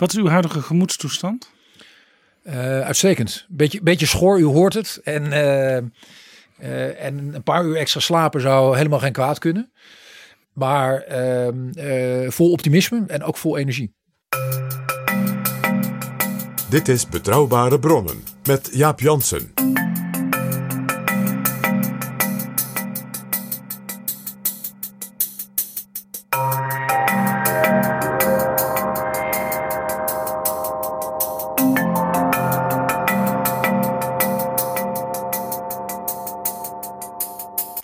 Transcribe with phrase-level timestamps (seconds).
[0.00, 1.50] Wat is uw huidige gemoedstoestand?
[2.42, 3.46] Eh, uitstekend.
[3.48, 5.00] Beetje, beetje schor, u hoort het.
[5.04, 9.72] En, eh, eh, en een paar uur extra slapen zou helemaal geen kwaad kunnen.
[10.52, 13.94] Maar ehm, eh, vol optimisme en ook vol energie.
[16.68, 19.59] Dit is Betrouwbare Bronnen met Jaap Jansen.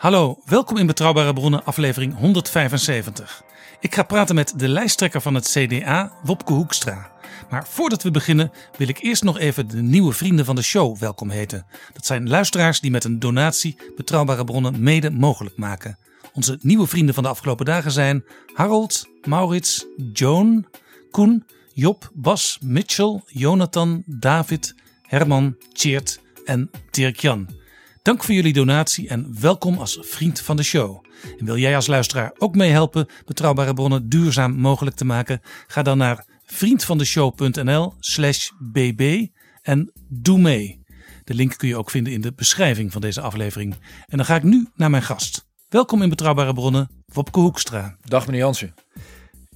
[0.06, 3.42] Hallo, welkom in Betrouwbare Bronnen, aflevering 175.
[3.80, 7.10] Ik ga praten met de lijsttrekker van het CDA, Wopke Hoekstra.
[7.50, 10.96] Maar voordat we beginnen wil ik eerst nog even de nieuwe vrienden van de show
[10.96, 11.66] welkom heten.
[11.92, 15.98] Dat zijn luisteraars die met een donatie Betrouwbare Bronnen mede mogelijk maken.
[16.32, 20.66] Onze nieuwe vrienden van de afgelopen dagen zijn Harold, Maurits, Joan,
[21.10, 27.64] Koen, Job, Bas, Mitchell, Jonathan, David, Herman, Tjeerd en Dirk-Jan.
[28.06, 31.04] Dank voor jullie donatie en welkom als vriend van de show.
[31.38, 35.40] En wil jij als luisteraar ook meehelpen betrouwbare bronnen duurzaam mogelijk te maken?
[35.66, 39.26] Ga dan naar vriendvandeshow.nl slash bb
[39.62, 40.82] en doe mee.
[41.24, 43.74] De link kun je ook vinden in de beschrijving van deze aflevering.
[44.06, 45.46] En dan ga ik nu naar mijn gast.
[45.68, 47.96] Welkom in Betrouwbare Bronnen, Wopke Hoekstra.
[48.04, 48.74] Dag meneer Jansen.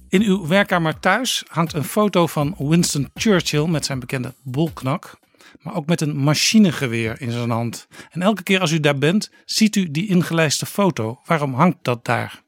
[0.09, 5.19] In uw werkkamer thuis hangt een foto van Winston Churchill met zijn bekende bolknak.
[5.59, 7.87] Maar ook met een machinegeweer in zijn hand.
[8.11, 11.19] En elke keer als u daar bent, ziet u die ingelijste foto.
[11.25, 12.41] Waarom hangt dat daar?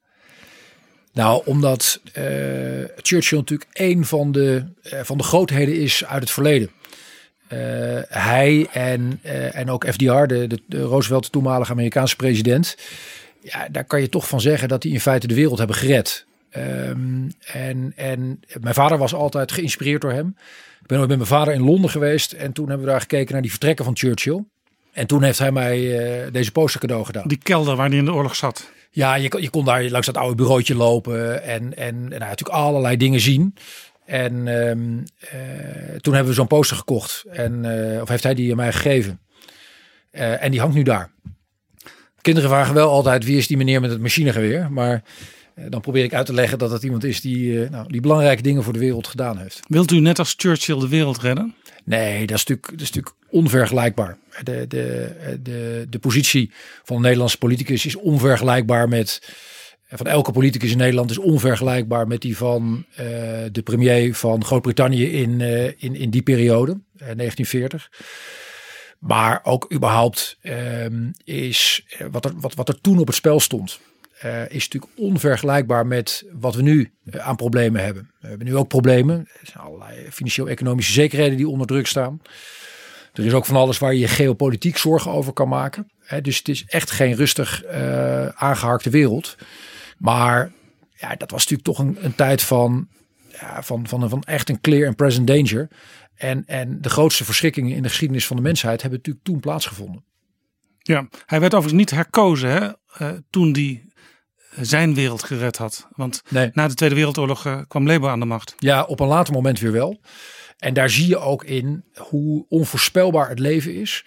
[1.13, 2.23] Nou, omdat eh,
[2.95, 6.71] Churchill natuurlijk een van de, eh, van de grootheden is uit het verleden.
[7.47, 7.59] Eh,
[8.07, 9.19] hij en,
[9.53, 12.77] en ook FDR, de, de, de Roosevelt, toenmalige Amerikaanse president.
[13.41, 16.25] Ja, daar kan je toch van zeggen dat die in feite de wereld hebben gered.
[16.49, 20.35] Ehm, en, en mijn vader was altijd geïnspireerd door hem.
[20.83, 23.33] Ik ben ooit met mijn vader in Londen geweest en toen hebben we daar gekeken
[23.33, 24.43] naar die vertrekken van Churchill.
[24.93, 27.27] En toen heeft hij mij eh, deze poster cadeau gedaan.
[27.27, 28.71] Die kelder waar hij in de oorlog zat.
[28.91, 32.19] Ja, je, kon- je kon daar langs dat oude bureautje lopen en, en, en nou,
[32.19, 33.55] natuurlijk allerlei dingen zien.
[34.05, 37.23] En ehm, eh, toen hebben we zo'n poster gekocht.
[37.29, 37.65] En,
[37.95, 39.19] eh, of heeft hij die aan mij gegeven.
[40.11, 41.11] En die hangt nu daar.
[42.21, 44.71] Kinderen vragen wel altijd wie is die meneer met het machinegeweer.
[44.71, 45.03] Maar
[45.69, 48.41] dan probeer ik uit te leggen dat het iemand is die, eh, nou, die belangrijke
[48.41, 49.59] dingen voor de wereld gedaan heeft.
[49.67, 51.55] Wilt u net als Churchill de wereld redden?
[51.83, 54.17] Nee, dat is natuurlijk, dat is natuurlijk onvergelijkbaar.
[54.43, 55.11] De, de,
[55.43, 56.51] de, de positie
[56.83, 59.21] van een Nederlandse politicus is onvergelijkbaar met.
[59.95, 63.05] Van elke politicus in Nederland is onvergelijkbaar met die van eh,
[63.51, 67.89] de premier van Groot-Brittannië in, eh, in, in die periode, eh, 1940.
[69.03, 73.39] Maar ook überhaupt ehm, is eh, wat, er, wat, wat er toen op het spel
[73.39, 73.79] stond,
[74.23, 78.11] eh, is natuurlijk onvergelijkbaar met wat we nu eh, aan problemen hebben.
[78.19, 79.19] We hebben nu ook problemen.
[79.19, 82.21] Er zijn allerlei financieel-economische zekerheden die onder druk staan.
[83.13, 85.91] Er is ook van alles waar je geopolitiek zorgen over kan maken.
[85.99, 87.65] Hè, dus het is echt geen rustig
[88.35, 89.35] aangeharkte wereld.
[89.97, 90.51] Maar
[90.89, 92.87] ja, dat was natuurlijk toch een, een tijd van,
[93.31, 95.67] ja, van, van, van echt een clear and present danger.
[96.15, 100.03] En, en de grootste verschrikkingen in de geschiedenis van de mensheid hebben natuurlijk toen plaatsgevonden.
[100.79, 103.92] Ja, hij werd overigens niet herkozen hè, toen hij
[104.61, 105.87] zijn wereld gered had.
[105.95, 106.49] Want Nee.
[106.53, 108.55] na de Tweede Wereldoorlog eh, kwam Labour aan de macht.
[108.57, 109.99] Ja, op een later moment weer wel.
[110.57, 114.05] En daar zie je ook in hoe onvoorspelbaar het leven is.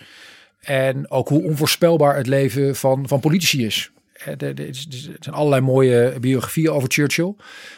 [0.60, 3.90] En ook hoe onvoorspelbaar het leven van, van politici is.
[4.12, 4.74] Eh, Er er
[5.20, 7.34] zijn allerlei mooie biografieën over Churchill.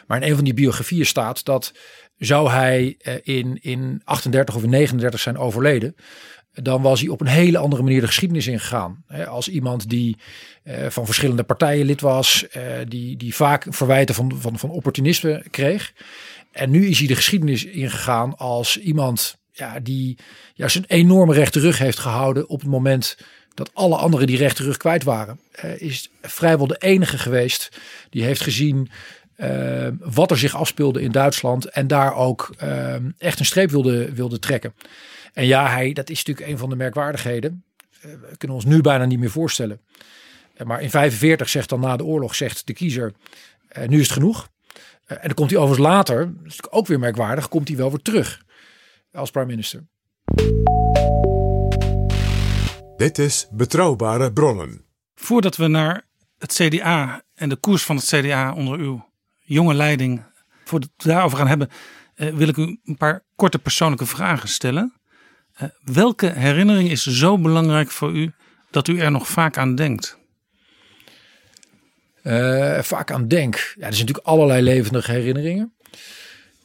[0.06, 1.72] Maar in een van die biografieën staat dat
[2.18, 5.94] zou hij eh, in, in 38 of in 39 zijn overleden.
[6.52, 9.04] Dan was hij op een hele andere manier de geschiedenis ingegaan.
[9.26, 10.16] Als iemand die
[10.68, 15.44] eh, van verschillende partijen lid was, eh, die, die vaak verwijten van, van, van opportunisme
[15.50, 15.92] kreeg.
[16.52, 20.18] En nu is hij de geschiedenis ingegaan als iemand ja, die
[20.54, 23.16] juist een enorme rechte rug heeft gehouden op het moment
[23.54, 25.40] dat alle anderen die rechte rug kwijt waren.
[25.52, 27.78] Eh, is vrijwel de enige geweest
[28.10, 28.90] die heeft gezien
[30.00, 32.54] wat er zich afspeelde in Duitsland en daar ook
[33.18, 34.72] echt een streep wilde, wilde trekken.
[35.38, 37.64] En ja, hij, dat is natuurlijk een van de merkwaardigheden.
[38.00, 39.81] Eh, we kunnen ons nu bijna niet meer voorstellen.
[40.55, 43.12] Eh, maar in 45 zegt dan na de oorlog, zegt de kiezer,
[43.69, 44.49] eh, nu is het genoeg.
[45.05, 47.76] Eh, en dan komt hij overigens later, dat is natuurlijk ook weer merkwaardig, komt hij
[47.76, 48.43] wel weer terug
[49.12, 49.87] als prime minister.
[52.96, 54.85] Dit is Betrouwbare Bronnen.
[55.14, 56.06] Voordat we naar
[56.38, 59.08] het CDA en de koers van het CDA onder uw
[59.38, 60.23] jonge leiding,
[60.64, 61.69] voordat we daarover gaan hebben,
[62.14, 64.97] eh, wil ik u een paar korte persoonlijke vragen stellen.
[65.58, 68.32] Eh, welke herinnering is zo belangrijk voor u
[68.70, 70.19] dat u er nog vaak aan denkt?
[72.22, 73.55] Eh, vaak aan denk.
[73.55, 75.72] Ja, er zijn natuurlijk allerlei levendige herinneringen.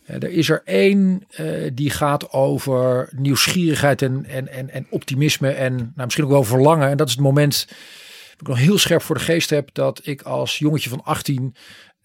[0.05, 1.27] Eh, er is er één
[1.73, 6.89] die gaat over nieuwsgierigheid en, en, en, en optimisme en nou, misschien ook wel verlangen.
[6.89, 10.01] En dat is het moment dat ik nog heel scherp voor de geest heb dat
[10.03, 11.55] ik als jongetje van 18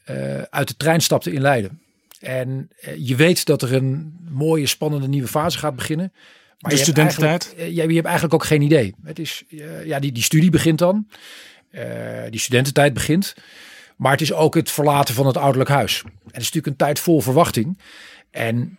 [0.08, 1.80] eh, uit de trein stapte in Leiden.
[2.20, 6.12] En je weet dat er een mooie, spannende nieuwe fase gaat beginnen.
[6.58, 7.54] Maar De je hebt studententijd?
[7.54, 8.94] eigenlijk- eh, je hebt eigenlijk ook geen idee.
[9.02, 11.08] Het is, eh, ja, die, die studie begint dan.
[11.70, 11.84] Eh,
[12.30, 13.34] die studententijd begint.
[13.96, 16.02] Maar het is ook het verlaten van het ouderlijk huis.
[16.04, 17.78] En het is natuurlijk een tijd vol verwachting.
[18.30, 18.78] En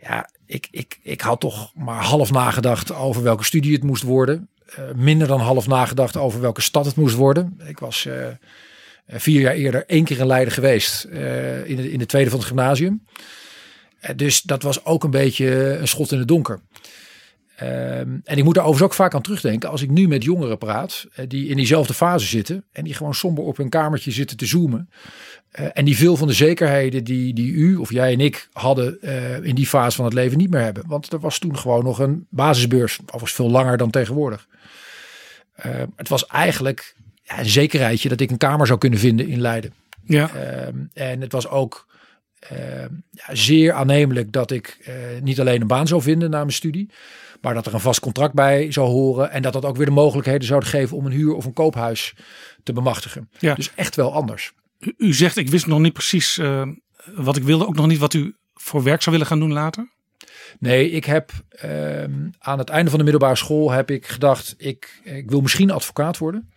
[0.00, 4.48] ja, ik, ik, ik had toch maar half nagedacht over welke studie het moest worden.
[4.94, 7.60] Minder dan half nagedacht over welke stad het moest worden.
[7.66, 8.08] Ik was
[9.08, 11.04] vier jaar eerder één keer in Leiden geweest.
[11.04, 13.06] in, de, in de tweede van het gymnasium.
[14.16, 16.60] Dus dat was ook een beetje een schot in het donker.
[17.62, 20.58] Ehm, en ik moet daar overigens ook vaak aan terugdenken als ik nu met jongeren
[20.58, 24.36] praat eh, die in diezelfde fase zitten en die gewoon somber op hun kamertje zitten
[24.36, 24.88] te zoomen.
[25.52, 29.00] Eh, en die veel van de zekerheden die, die u of jij en ik hadden
[29.00, 30.84] eh, in die fase van het leven niet meer hebben.
[30.86, 34.46] Want er was toen gewoon nog een basisbeurs, overigens veel langer dan tegenwoordig.
[35.54, 39.40] Eh, het was eigenlijk ja, een zekerheidje dat ik een kamer zou kunnen vinden in
[39.40, 39.74] Leiden.
[40.04, 41.90] Ja, Ehm, en het was ook
[42.38, 44.90] ehm, ja, zeer aannemelijk dat ik
[45.22, 46.90] niet alleen een baan zou vinden na mijn studie,
[47.42, 49.92] maar dat er een vast contract bij zou horen en dat dat ook weer de
[49.92, 52.14] mogelijkheden zou geven om een huur of een koophuis
[52.62, 53.30] te bemachtigen.
[53.38, 53.54] Ja.
[53.54, 54.52] Dus echt wel anders.
[54.78, 56.68] u, u zegt ik wist nog niet precies eh,
[57.14, 59.90] wat ik wilde, ook nog niet wat u voor werk zou willen gaan doen later.
[60.58, 65.00] Nee, ik heb ehm, aan het einde van de middelbare school heb ik gedacht, ik,
[65.04, 66.52] ik wil misschien advocaat worden.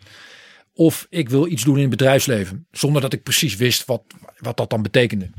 [0.74, 2.68] Of ik wil iets doen in het bedrijfsleven.
[2.72, 4.04] Zonder dat ik precies wist wat,
[4.38, 5.30] wat dat dan betekende.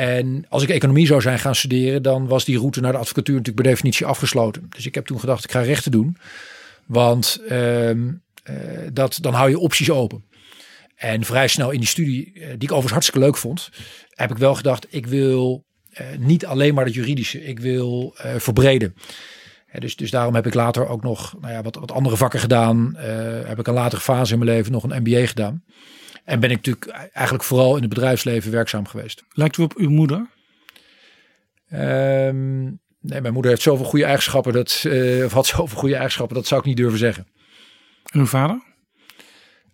[0.00, 3.36] En als ik economie zou zijn gaan studeren, dan was die route naar de advocatuur
[3.36, 4.66] natuurlijk per definitie afgesloten.
[4.68, 6.16] Dus ik heb toen gedacht, ik ga rechten doen.
[6.86, 8.12] Want ehm,
[8.42, 8.54] eh,
[8.92, 10.24] dat, dan hou je opties open.
[10.96, 13.70] En vrij snel in die studie, eh, die ik overigens hartstikke leuk vond,
[14.10, 18.94] heb ik wel gedacht, ik wil eh, niet alleen maar het juridische, ik wil verbreden.
[19.78, 22.96] Dus, dus daarom heb ik later ook nog nou ja, wat, wat andere vakken gedaan.
[23.46, 25.62] Heb ik een latere fase in mijn leven nog een MBA gedaan.
[26.30, 29.24] En ben ik natuurlijk eigenlijk vooral in het bedrijfsleven werkzaam geweest.
[29.32, 30.26] Lijkt u op uw moeder?
[31.68, 32.62] Ehm,
[33.00, 36.46] nee, mijn moeder heeft zoveel goede eigenschappen, dat, eh, of had zoveel goede eigenschappen, dat
[36.46, 37.26] zou ik niet durven zeggen.
[38.12, 38.62] En uw vader?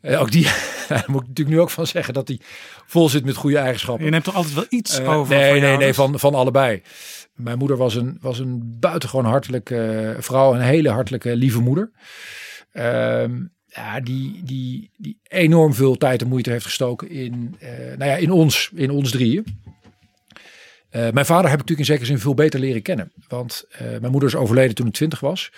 [0.01, 0.45] Eh, ook die,
[0.89, 2.41] daar moet ik natuurlijk nu ook van zeggen dat hij
[2.87, 4.05] vol zit met goede eigenschappen.
[4.05, 5.37] Je neemt toch altijd wel iets Eh, over?
[5.37, 6.83] nee, van nee, nee, van, van allebei.
[7.35, 11.91] Mijn moeder was een, was een buitengewoon hartelijke vrouw, een hele hartelijke, lieve moeder.
[12.73, 13.43] Ehm,
[13.77, 18.17] ja, die, die, die enorm veel tijd en moeite heeft gestoken in, eh, nou ja,
[18.17, 19.45] in ons, in ons drieën.
[20.91, 23.13] Eh, mijn vader heb ik natuurlijk in zekere zin veel beter leren kennen.
[23.29, 25.53] Want eh, mijn moeder is overleden toen ik twintig was.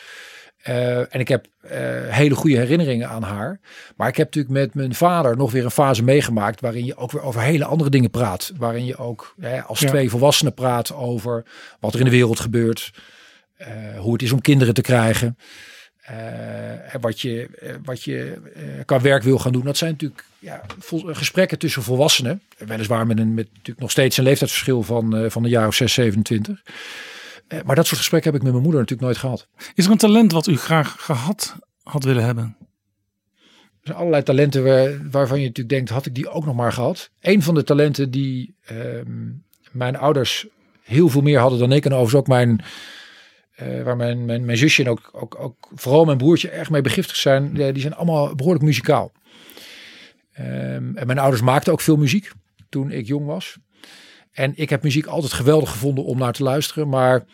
[1.08, 1.46] En ik heb
[2.08, 3.60] hele goede herinneringen aan haar.
[3.96, 6.60] Maar ik heb natuurlijk met mijn vader nog weer een fase meegemaakt.
[6.60, 8.52] waarin je ook weer over hele andere dingen praat.
[8.56, 9.88] Waarin je ook hè, als Ja.
[9.88, 11.44] twee volwassenen praat over
[11.80, 12.92] wat er in de wereld gebeurt.
[13.98, 15.36] hoe het is om kinderen te krijgen.
[16.08, 19.64] Eh, en wat je, eh, wat je eh, qua werk wil gaan doen.
[19.64, 20.62] Dat zijn natuurlijk ja,
[21.06, 22.42] gesprekken tussen volwassenen.
[22.58, 25.92] Weliswaar met, een, met natuurlijk nog steeds een leeftijdsverschil van, van een jaar of 6,
[25.92, 26.62] 27.
[27.48, 29.48] Eh, maar dat soort gesprekken heb ik met mijn moeder natuurlijk nooit gehad.
[29.74, 32.56] Is er een talent wat u graag gehad had willen hebben?
[33.80, 36.72] Er zijn allerlei talenten waar- waarvan je natuurlijk denkt, had ik die ook nog maar
[36.72, 37.10] gehad.
[37.20, 39.26] Een van de talenten die ehm,
[39.70, 40.46] mijn ouders
[40.82, 41.84] heel veel meer hadden dan ik.
[41.84, 42.60] En overigens ook mijn,
[43.58, 46.80] eh, waar mijn, mijn, mijn zusje en ook, ook, ook vooral mijn broertje erg mee
[46.80, 47.52] begiftigd zijn.
[47.54, 49.12] die zijn allemaal behoorlijk muzikaal.
[50.32, 52.30] Ehm, en mijn ouders maakten ook veel muziek
[52.68, 53.58] toen ik jong was.
[54.32, 56.88] En ik heb muziek altijd geweldig gevonden om naar te luisteren.
[56.88, 57.24] Maar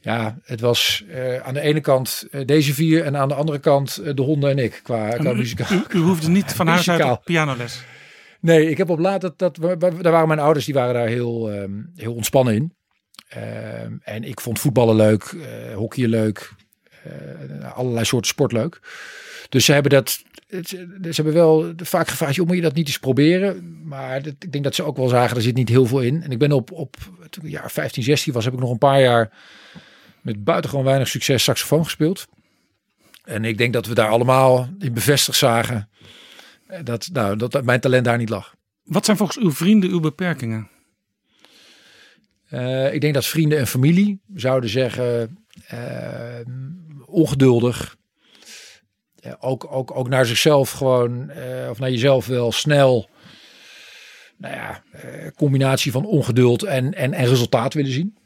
[0.00, 3.58] Ja, het was eh, aan de ene kant eh, deze vier en aan de andere
[3.58, 5.72] kant de honden en ik qua, qua u, muzikaal.
[5.72, 7.82] u, u hoefde niet van huis uit op pianoles.
[8.40, 11.72] Nee, ik heb op laat dat, daar waren mijn ouders die waren daar heel, ehm,
[11.94, 12.74] heel ontspannen in.
[13.30, 16.52] Ehm, en ik vond voetballen leuk, eh hockeyen leuk,
[17.02, 18.80] eh, allerlei soorten sport leuk.
[19.48, 20.22] Dus ze hebben dat,
[20.64, 23.80] ze hebben wel vaak gevraagd, joh, moet je dat niet eens proberen?
[23.84, 26.22] Maar ik denk dat ze ook wel zagen, er zit niet heel veel in.
[26.22, 26.96] En ik ben op, op
[27.30, 29.32] toen ik jaar 15, 16 was, heb ik nog een paar jaar
[30.20, 32.26] met buitengewoon weinig succes saxofoon gespeeld.
[33.24, 35.88] En ik denk dat we daar allemaal in bevestigd zagen
[36.66, 38.54] eh, dat, nou, dat mijn talent daar niet lag.
[38.84, 40.68] Wat zijn volgens uw vrienden uw beperkingen?
[42.50, 46.40] Eh, ik denk dat vrienden en familie zouden zeggen eh,
[47.04, 47.96] ongeduldig.
[49.20, 51.30] Eh, ook, ook, ook naar zichzelf gewoon,
[51.70, 53.08] of naar jezelf wel snel.
[54.36, 54.82] Nou ja,
[55.36, 58.18] combinatie van ongeduld en, en, en resultaat willen zien.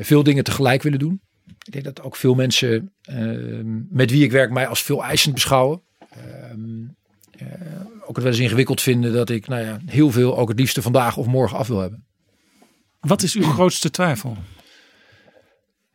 [0.00, 1.20] Veel dingen tegelijk willen doen.
[1.64, 2.92] Ik denk dat ook veel mensen
[3.90, 5.82] met wie ik werk mij als veel eisend beschouwen.
[8.00, 10.82] Ook het wel eens ingewikkeld vinden dat ik nou ja, heel veel ook het liefste
[10.82, 12.09] vandaag of morgen af wil hebben.
[13.00, 14.36] Wat is uw grootste twijfel?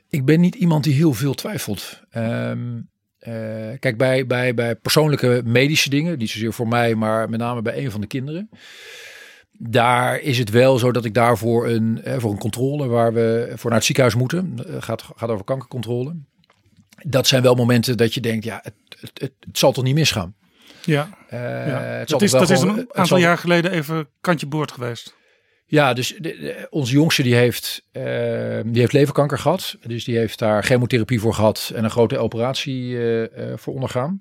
[0.09, 2.01] Ik ben niet iemand die heel veel twijfelt.
[2.09, 2.79] Ehm,
[3.19, 3.33] eh,
[3.79, 7.83] kijk, bij, bij, bij persoonlijke medische dingen, niet zozeer voor mij, maar met name bij
[7.83, 8.49] een van de kinderen.
[9.51, 13.51] Daar is het wel zo dat ik daarvoor een, eh, voor een controle waar we
[13.55, 16.15] voor naar het ziekenhuis moeten, eh, gaat, gaat over kankercontrole.
[17.03, 19.95] Dat zijn wel momenten dat je denkt, ja, het, het, het, het zal toch niet
[19.95, 20.35] misgaan.
[20.85, 21.37] Ja, ja.
[21.37, 25.15] het zal dat is, dat is een aantal jaar geleden even kantje boord geweest.
[25.67, 28.03] Ja, dus de, de- onze jongste die heeft, eh,
[28.65, 29.75] die heeft leverkanker gehad.
[29.85, 34.19] Dus die heeft daar chemotherapie voor gehad en een grote operatie eh, eh, voor ondergaan.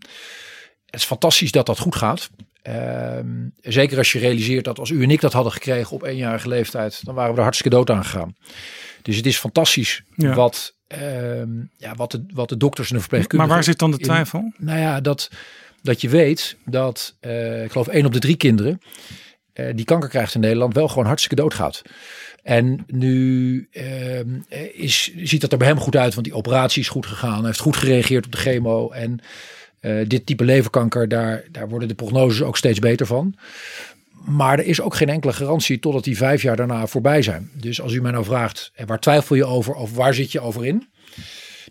[0.87, 2.31] Het is fantastisch dat dat goed gaat.
[2.63, 3.27] Ehm,
[3.61, 7.05] zeker als je realiseert dat als u en ik dat hadden gekregen op eenjarige leeftijd,
[7.05, 8.37] dan waren we er hartstikke dood aan gegaan.
[9.03, 10.35] Dus het is fantastisch Ja.
[10.35, 13.55] wat, ehm, ja, wat, de, wat de dokters en de Maar verpleegkundigen...
[13.55, 14.53] waar zit dan de in- twijfel?
[14.57, 15.31] nou ja, dat,
[15.83, 17.17] dat je weet dat,
[17.65, 18.81] ik geloof één op de drie kinderen
[19.55, 21.83] eh, die kanker krijgt in Nederland wel gewoon hartstikke doodgaat.
[22.43, 26.83] En nu ehm, eh, is, ziet dat er bij hem goed uit, want die operatie
[26.83, 27.37] is goed gegaan.
[27.37, 28.91] Hij heeft goed gereageerd op de chemo.
[28.91, 29.21] En
[29.81, 33.35] eh, dit type leverkanker, daar, daar worden de prognoses ook steeds beter van.
[34.11, 37.51] Maar er is ook geen enkele garantie totdat die vijf jaar daarna voorbij zijn.
[37.53, 40.67] Dus als u mij nou vraagt, waar twijfel je over of waar zit je over
[40.67, 40.89] in?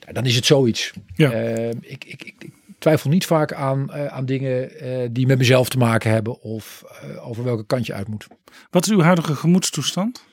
[0.01, 0.91] Nou, dan is het zoiets.
[1.15, 1.31] Ja.
[1.31, 5.37] Eh, ik, ik, ik, ik twijfel niet vaak aan, eh, aan dingen eh, die met
[5.37, 8.27] mezelf te maken hebben of eh, over welke kant je uit moet.
[8.69, 10.23] Wat is uw huidige gemoedstoestand?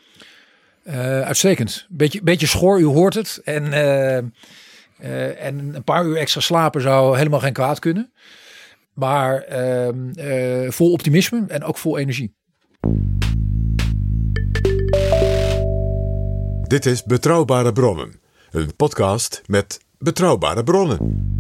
[0.83, 1.87] Eh, uitstekend.
[1.89, 3.41] Beetje, beetje schor, u hoort het.
[3.45, 8.13] En, eh, eh, en een paar uur extra slapen zou helemaal geen kwaad kunnen.
[8.95, 12.35] Maar ehm, eh, vol optimisme en ook vol energie.
[16.63, 21.39] Dit is Betrouwbare Bronnen, een podcast met betrouwbare bronnen.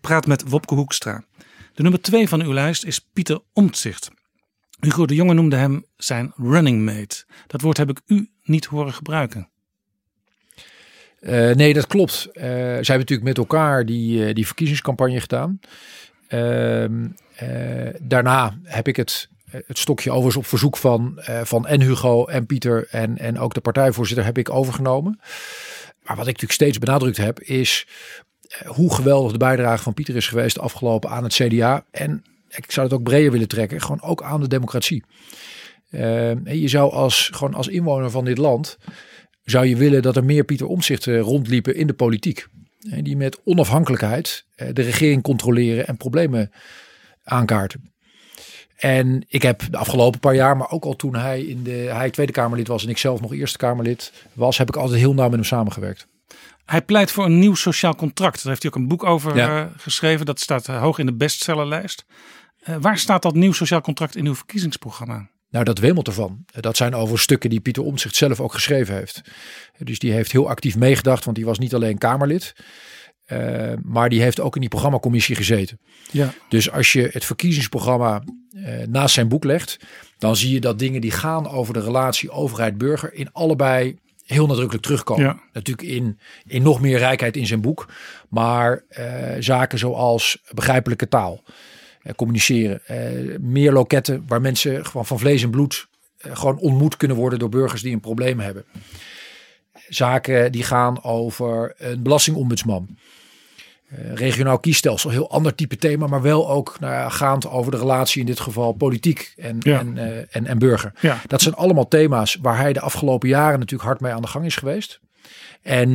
[0.00, 1.24] Ik praat met Wopke Hoekstra.
[1.74, 4.10] De nummer twee van uw lijst is Pieter Omtzigt.
[4.78, 7.24] Hugo de Jonge noemde hem zijn running mate.
[7.46, 9.48] Dat woord heb ik u niet horen gebruiken.
[11.18, 12.28] Eh, nee, dat klopt.
[12.32, 15.60] Eh, zij hebben natuurlijk met elkaar die, eh, die verkiezingscampagne gedaan.
[16.28, 22.26] Ehm, eh, daarna heb ik het, het stokje overigens op verzoek van, van en Hugo
[22.26, 25.20] en Pieter en, en ook de partijvoorzitter heb ik overgenomen.
[26.02, 27.86] Maar wat ik natuurlijk steeds benadrukt heb is
[28.66, 31.84] hoe geweldig de bijdrage van Pieter is geweest afgelopen aan het CDA.
[31.90, 35.04] En ik zou het ook breder willen trekken, gewoon ook aan de democratie.
[35.90, 38.78] Eh, je zou als, gewoon als inwoner van dit land,
[39.44, 42.46] zou je willen dat er meer Pieter Omtzigt rondliepen in de politiek.
[42.90, 46.50] Eh, Die met onafhankelijkheid eh, de regering controleren en problemen
[47.24, 47.92] aankaarten.
[48.76, 52.10] En ik heb de afgelopen paar jaar, maar ook al toen hij, in de, hij
[52.10, 55.28] Tweede Kamerlid was en ik zelf nog Eerste Kamerlid was, heb ik altijd heel nauw
[55.28, 56.06] met hem samengewerkt.
[56.70, 58.36] Hij pleit voor een nieuw sociaal contract.
[58.36, 59.60] Daar heeft hij ook een boek over Ja.
[59.60, 60.26] eh, geschreven.
[60.26, 62.04] Dat staat eh, hoog in de bestsellerlijst.
[62.60, 65.28] Eh, waar staat dat nieuw sociaal contract in uw verkiezingsprogramma?
[65.50, 66.44] Nou, dat wemelt ervan.
[66.60, 69.20] Dat zijn over stukken die Pieter Omtzigt zelf ook geschreven heeft.
[69.78, 72.52] Dus die heeft heel actief meegedacht, want die was niet alleen Kamerlid,
[73.82, 75.80] maar die heeft ook in die programmacommissie gezeten.
[76.10, 76.32] Ja.
[76.48, 78.22] Dus als je het verkiezingsprogramma
[78.88, 79.76] naast zijn boek legt,
[80.18, 83.96] dan zie je dat dingen die gaan over de relatie overheid-burger in allebei
[84.30, 85.24] heel nadrukkelijk terugkomen.
[85.24, 85.40] Ja.
[85.52, 87.88] Natuurlijk in, in nog meer rijkheid in zijn boek,
[88.28, 89.04] maar eh,
[89.38, 91.42] zaken zoals begrijpelijke taal,
[92.02, 97.16] eh, communiceren, eh, meer loketten waar mensen gewoon van vlees en bloed gewoon ontmoet kunnen
[97.16, 98.64] worden door burgers die een probleem hebben.
[99.88, 102.96] Zaken die gaan over een belastingombudsman.
[103.90, 107.78] Eh, regionaal kiesstelsel, heel ander type thema, maar wel ook nou ja, gaand over de
[107.78, 109.78] relatie in dit geval politiek en, Ja.
[109.78, 110.92] en, eh, en, en burger.
[111.00, 111.20] Ja.
[111.26, 114.44] Dat zijn allemaal thema's waar hij de afgelopen jaren natuurlijk hard mee aan de gang
[114.44, 115.00] is geweest.
[115.62, 115.88] En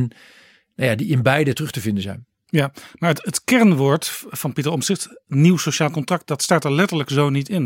[0.76, 2.26] nou ja, die in beide terug te vinden zijn.
[2.46, 7.10] Ja, maar het, het kernwoord van Pieter Omtzigt, nieuw sociaal contract, dat staat er letterlijk
[7.10, 7.64] zo niet in,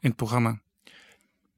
[0.00, 0.60] in het programma.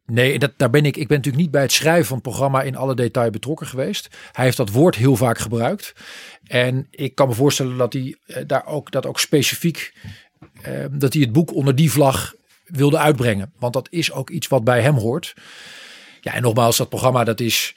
[0.07, 0.97] Nee, dat, daar ben ik.
[0.97, 4.09] Ik ben natuurlijk niet bij het schrijven van het programma in alle detail betrokken geweest.
[4.33, 5.95] Hij heeft dat woord heel vaak gebruikt.
[6.47, 9.93] En ik kan me voorstellen dat hij eh, daar ook, dat ook specifiek,
[10.63, 12.35] eh, dat hij het boek onder die vlag
[12.65, 13.53] wilde uitbrengen.
[13.59, 15.35] Want dat is ook iets wat bij hem hoort.
[16.21, 17.77] Ja, en nogmaals, dat programma dat is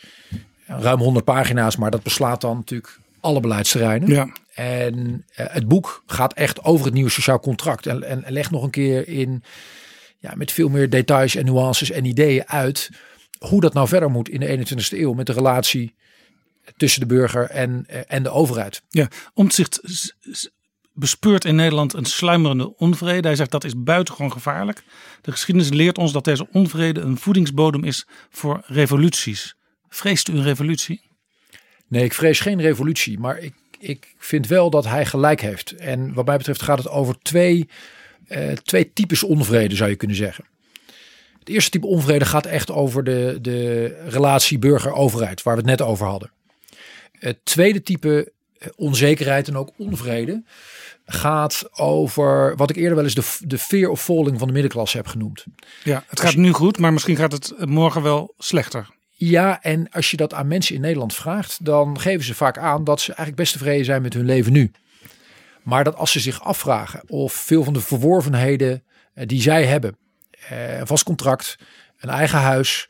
[0.65, 4.09] ruim 100 pagina's, maar dat beslaat dan natuurlijk alle beleidsterreinen.
[4.09, 7.85] Ja, En eh, het boek gaat echt over het nieuwe sociaal contract.
[7.85, 9.43] En, en, en legt nog een keer in,
[10.19, 12.89] ja, met veel meer details en nuances en ideeën uit.
[13.39, 15.13] hoe dat nou verder moet in de 21ste eeuw.
[15.13, 15.95] met de relatie
[16.77, 18.81] tussen de burger en, eh, en de overheid.
[18.89, 19.07] ja.
[19.33, 19.81] Omtzigt
[20.99, 23.27] bespeurt in Nederland een sluimerende onvrede.
[23.27, 24.83] Hij zegt dat is buitengewoon gevaarlijk.
[25.21, 29.55] De geschiedenis leert ons dat deze onvrede een voedingsbodem is voor revoluties.
[29.89, 31.01] Vreest u een revolutie?
[31.87, 33.19] Nee, ik vrees geen revolutie.
[33.19, 35.75] maar ik, ik vind wel dat hij gelijk heeft.
[35.75, 37.69] En wat mij betreft gaat het over twee,
[38.29, 40.45] eh, twee types onvrede, zou je kunnen zeggen.
[41.39, 45.81] Het eerste type onvrede gaat echt over de, de relatie burger-overheid, waar we het net
[45.81, 46.31] over hadden.
[47.11, 50.43] Het tweede type eh, onzekerheid en ook onvrede
[51.05, 54.97] gaat over wat ik eerder wel eens de, de fear of falling van de middenklasse
[54.97, 55.45] heb genoemd.
[55.83, 58.87] Ja, het gaat nu goed, maar misschien gaat het morgen wel slechter.
[59.15, 62.83] Ja, en als je dat aan mensen in Nederland vraagt, dan geven ze vaak aan
[62.83, 64.71] dat ze eigenlijk best tevreden zijn met hun leven nu.
[65.63, 69.97] Maar dat als ze zich afvragen of veel van de verworvenheden eh, die zij hebben,
[70.49, 71.57] eh, een vast contract,
[71.99, 72.89] een eigen huis,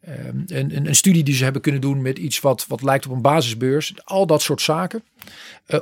[0.00, 3.06] eh, een, een, een studie die ze hebben kunnen doen met iets wat, wat lijkt
[3.06, 5.04] op een basisbeurs, al dat soort zaken,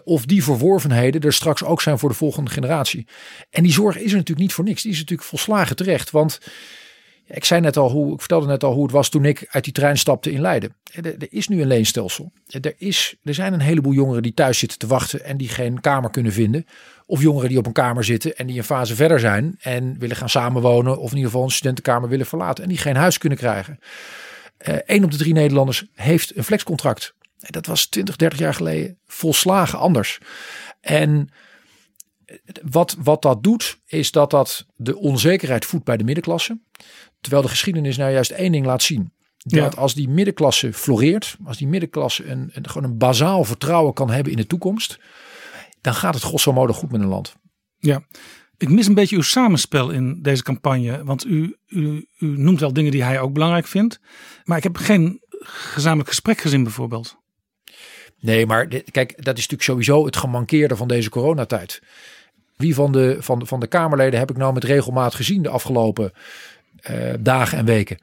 [0.05, 3.07] of die verworvenheden er straks ook zijn voor de volgende generatie.
[3.51, 4.83] En die zorg is er natuurlijk niet voor niks.
[4.83, 6.41] Die is natuurlijk volslagen terecht, want
[7.33, 9.65] Ik zei net al hoe, ik vertelde net al hoe het was toen ik uit
[9.65, 10.77] die trein stapte in Leiden.
[10.93, 12.33] Er, is nu een leenstelsel.
[12.47, 15.81] Er, is, er zijn een heleboel jongeren die thuis zitten te wachten en die geen
[15.81, 16.67] kamer kunnen vinden.
[17.07, 20.17] Of jongeren die op een kamer zitten en die een fase verder zijn en willen
[20.17, 20.99] gaan samenwonen.
[20.99, 23.79] Of in ieder geval een studentenkamer willen verlaten en die geen huis kunnen krijgen.
[24.87, 27.15] Eén op de drie Nederlanders heeft een flexcontract.
[27.37, 30.19] Dat was 20, 30 jaar geleden volslagen anders.
[30.81, 31.29] En
[32.63, 36.61] wat, wat dat doet, is dat dat de onzekerheid voedt bij de middenklasse.
[37.21, 39.13] Terwijl de geschiedenis nou juist één ding laat zien.
[39.37, 39.81] Dat Ja.
[39.81, 44.33] als die middenklasse floreert, als die middenklasse een, een, gewoon een bazaal vertrouwen kan hebben
[44.33, 44.99] in de toekomst,
[45.81, 47.35] dan gaat het grosso modo goed met een land.
[47.79, 48.03] Ja,
[48.57, 51.05] ik mis een beetje uw samenspel in deze campagne.
[51.05, 54.01] Want u, u, u noemt wel dingen die hij ook belangrijk vindt.
[54.45, 57.19] Maar ik heb geen gezamenlijk gesprek gezien bijvoorbeeld.
[58.21, 61.83] Nee, maar dit- kijk, dat is natuurlijk sowieso het gemankeerde van deze coronatijd.
[62.57, 65.49] Wie van de, van, de, van de Kamerleden heb ik nou met regelmaat gezien de
[65.49, 66.13] afgelopen
[66.83, 67.99] eh, dagen en weken?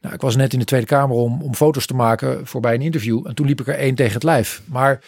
[0.00, 2.74] Nou, ik was net in de Tweede Kamer om, om foto's te maken voor bij
[2.74, 3.26] een interview.
[3.26, 4.62] En toen liep ik er één tegen het lijf.
[4.64, 5.00] Maar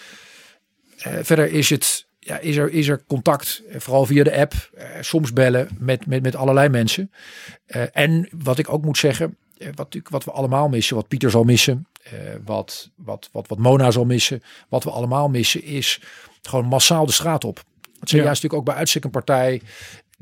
[0.99, 4.71] eh, verder is, het, ja, is, er, is er contact, eh, vooral via de app.
[5.01, 7.11] soms bellen met, met, met allerlei mensen.
[7.93, 9.37] En wat ik ook moet zeggen,
[9.75, 11.87] wat, wat we allemaal missen, wat Pieter zal missen,
[12.45, 16.01] wat, wat, wat, wat Mona zal missen, wat we allemaal missen, is
[16.43, 17.65] gewoon massaal de straat op.
[18.01, 18.27] Het zijn Ja.
[18.27, 19.63] juist natuurlijk ook bij uitstek een partij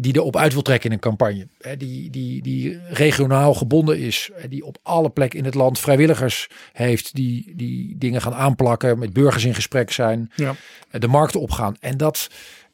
[0.00, 1.48] die erop uit wil trekken in een campagne.
[1.60, 6.48] Hè, die, die, die regionaal gebonden is, die op alle plekken in het land vrijwilligers
[6.72, 10.54] heeft, die, die dingen gaan aanplakken, met burgers in gesprek zijn, Ja.
[10.90, 11.76] eh, de markten opgaan.
[11.80, 12.28] En dat,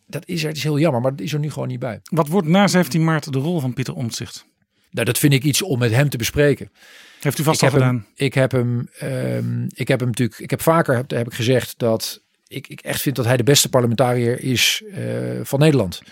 [0.06, 2.00] dat is er, het is heel jammer, maar dat is er nu gewoon niet bij.
[2.04, 4.46] Wat wordt na 17 maart de rol van Pieter Omtzigt?
[4.90, 6.70] Nou, dat vind ik iets om met hem te bespreken.
[7.20, 7.94] Heeft u vast ik al gedaan?
[7.94, 11.34] Hem, ik heb hem, ehm, ik heb hem natuurlijk, ik heb vaker heb, heb ik
[11.34, 15.02] gezegd dat ik, ik echt vind dat hij de beste parlementariër is eh,
[15.42, 16.02] van Nederland.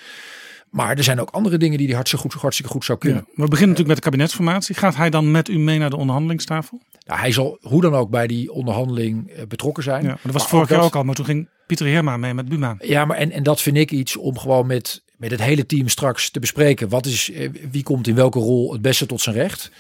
[0.72, 3.24] Maar er zijn ook andere dingen die hij hartstikke goed, hartstikke goed zou kunnen.
[3.26, 3.42] Ja.
[3.42, 4.74] We beginnen natuurlijk met de kabinetsformatie.
[4.74, 6.80] Gaat hij dan met u mee naar de onderhandelingstafel?
[7.06, 10.02] Nou, hij zal hoe dan ook bij die onderhandeling eh, betrokken zijn.
[10.02, 12.48] Ja, maar dat was vorig jaar ook al, maar toen ging Pieter Heerma mee met
[12.48, 12.76] Buma.
[12.80, 15.88] Ja, maar en, en dat vind ik iets om gewoon met, met het hele team
[15.88, 16.88] straks te bespreken.
[16.88, 19.70] Wat is, eh, wie komt in welke rol het beste tot zijn recht?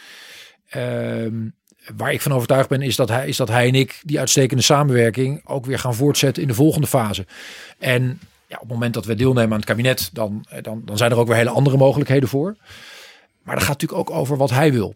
[0.68, 1.34] Ehm,
[1.96, 4.62] waar ik van overtuigd ben, is dat, hij, is dat hij en ik die uitstekende
[4.62, 7.26] samenwerking ook weer gaan voortzetten in de volgende fase.
[7.78, 8.20] En
[8.52, 11.10] ja, op het moment dat we deelnemen aan het kabinet, dan, eh, dan, dan zijn
[11.10, 12.56] er ook weer hele andere mogelijkheden voor.
[13.42, 14.94] Maar dat gaat natuurlijk ook over wat hij wil.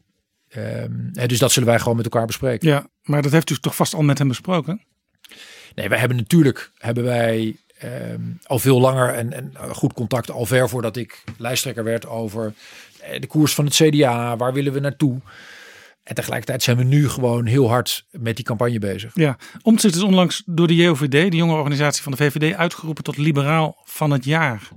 [0.49, 2.69] Ehm, dus dat zullen wij gewoon met elkaar bespreken.
[2.69, 4.83] Ja, maar dat heeft u toch vast al met hem besproken?
[5.75, 10.47] Nee, wij hebben natuurlijk hebben wij ehm, al veel langer en, en goed contact al
[10.47, 12.55] ver voordat ik lijsttrekker werd over
[13.01, 14.37] eh, de koers van het CDA.
[14.37, 15.21] Waar willen we naartoe?
[16.07, 19.11] En tegelijkertijd zijn we nu gewoon heel hard met die campagne bezig.
[19.15, 23.17] Ja, Omtzigt is onlangs door de JOVD, de jonge organisatie van de VVD, uitgeroepen tot
[23.17, 24.69] liberaal van het jaar.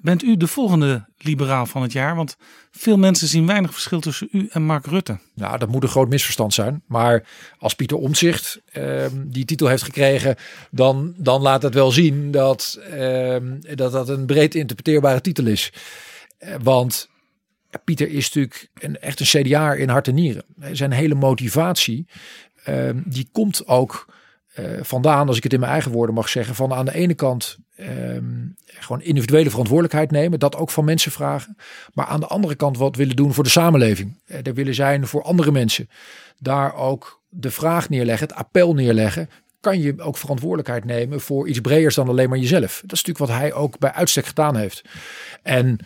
[0.00, 2.16] Bent u de volgende liberaal van het jaar?
[2.16, 2.36] Want
[2.70, 5.18] veel mensen zien weinig verschil tussen u en Mark Rutte.
[5.34, 6.82] Nou, dat moet een groot misverstand zijn.
[6.86, 7.26] Maar
[7.58, 10.36] als Pieter Omtzigt ehm, die titel heeft gekregen,
[10.70, 15.72] dan, dan laat het wel zien dat, ehm, dat dat een breed interpreteerbare titel is.
[16.38, 16.54] Eh,
[17.84, 20.44] Pieter is natuurlijk een, echt een CDA in hart en nieren.
[20.72, 22.06] Zijn hele motivatie,
[22.64, 24.06] ehm, die komt ook
[24.50, 27.14] eh, vandaan, als ik het in mijn eigen woorden mag zeggen, van aan de ene
[27.14, 28.24] kant ehm,
[28.66, 31.56] gewoon individuele verantwoordelijkheid nemen, dat ook van mensen vragen,
[31.92, 34.20] maar aan de andere kant wat willen doen voor de samenleving.
[34.26, 35.88] Uh, er willen zijn voor andere mensen.
[36.38, 39.30] Daar ook de vraag neerleggen, het appel neerleggen.
[39.60, 42.80] Kan je ook verantwoordelijkheid nemen voor iets breder dan alleen maar jezelf?
[42.82, 44.82] Dat is natuurlijk wat hij ook bij uitstek gedaan heeft.
[45.42, 45.78] En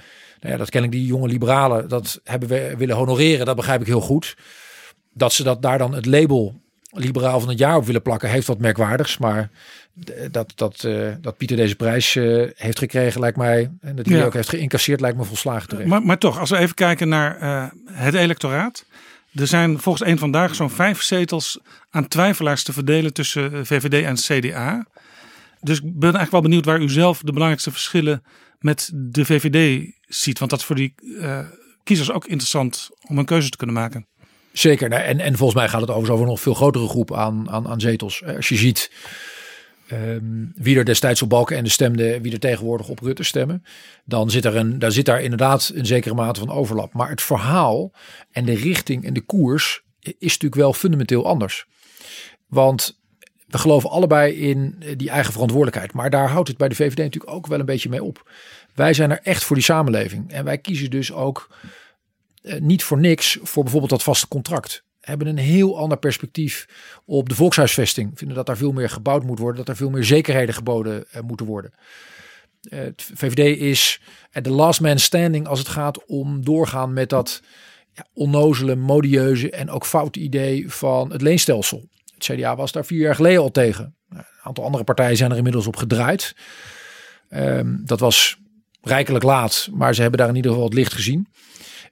[0.44, 3.80] nou ja, dat ken ik die jonge liberalen, dat hebben we willen honoreren, dat begrijp
[3.80, 4.36] ik heel goed.
[5.12, 8.46] Dat ze dat daar dan het label liberaal van het jaar op willen plakken, heeft
[8.46, 9.18] wat merkwaardigs.
[9.18, 9.50] Maar
[10.30, 13.70] dat, dat, uh, dat Pieter deze prijs uh, heeft gekregen, lijkt mij.
[13.80, 14.24] En dat hij ja.
[14.24, 15.88] ook heeft geïncasseerd, lijkt me volslagen terecht.
[15.88, 18.84] Maar, maar toch, als we even kijken naar uh, het electoraat.
[19.34, 21.58] Er zijn volgens één vandaag zo'n vijf zetels
[21.90, 24.86] aan twijfelaars te verdelen tussen VVD en CDA.
[25.60, 28.22] Dus ik ben eigenlijk wel benieuwd waar u zelf de belangrijkste verschillen
[28.64, 30.38] met de VVD ziet.
[30.38, 30.94] Want dat is voor die
[31.82, 34.06] kiezers ook interessant om een keuze te kunnen maken.
[34.52, 34.92] Zeker.
[34.92, 37.80] En, en volgens mij gaat het overigens over nog veel grotere groep aan, aan, aan
[37.80, 38.24] zetels.
[38.24, 38.90] Als je ziet
[39.92, 43.64] um, wie er destijds op Balken en stemde, wie er tegenwoordig op Rutte stemmen,
[44.04, 46.92] dan zit er een, daar zit daar inderdaad een zekere mate van overlap.
[46.92, 47.92] Maar het verhaal
[48.30, 51.66] en de richting en de koers is natuurlijk wel fundamenteel anders.
[52.46, 53.02] Want
[53.54, 55.92] we geloven allebei in die eigen verantwoordelijkheid.
[55.92, 58.30] Maar daar houdt het bij de VVD natuurlijk ook wel een beetje mee op.
[58.74, 60.32] Wij zijn er echt voor die samenleving.
[60.32, 61.56] En wij kiezen dus ook
[62.42, 64.84] uh, niet voor niks voor bijvoorbeeld dat vaste contract.
[65.00, 66.68] Hebben een heel ander perspectief
[67.04, 68.10] op de volkshuisvesting.
[68.14, 69.56] Vinden dat daar veel meer gebouwd moet worden.
[69.56, 71.72] Dat er veel meer zekerheden geboden uh, moeten worden.
[72.60, 77.42] Uh, het VVD is de last man standing als het gaat om doorgaan met dat
[78.12, 81.88] onnozele, modieuze en ook foute idee van het leenstelsel.
[82.24, 83.96] CDA was daar vier jaar geleden al tegen.
[84.08, 86.36] Een aantal andere partijen zijn er inmiddels op gedraaid.
[87.30, 88.38] Um, dat was
[88.80, 91.28] rijkelijk laat, maar ze hebben daar in ieder geval het licht gezien.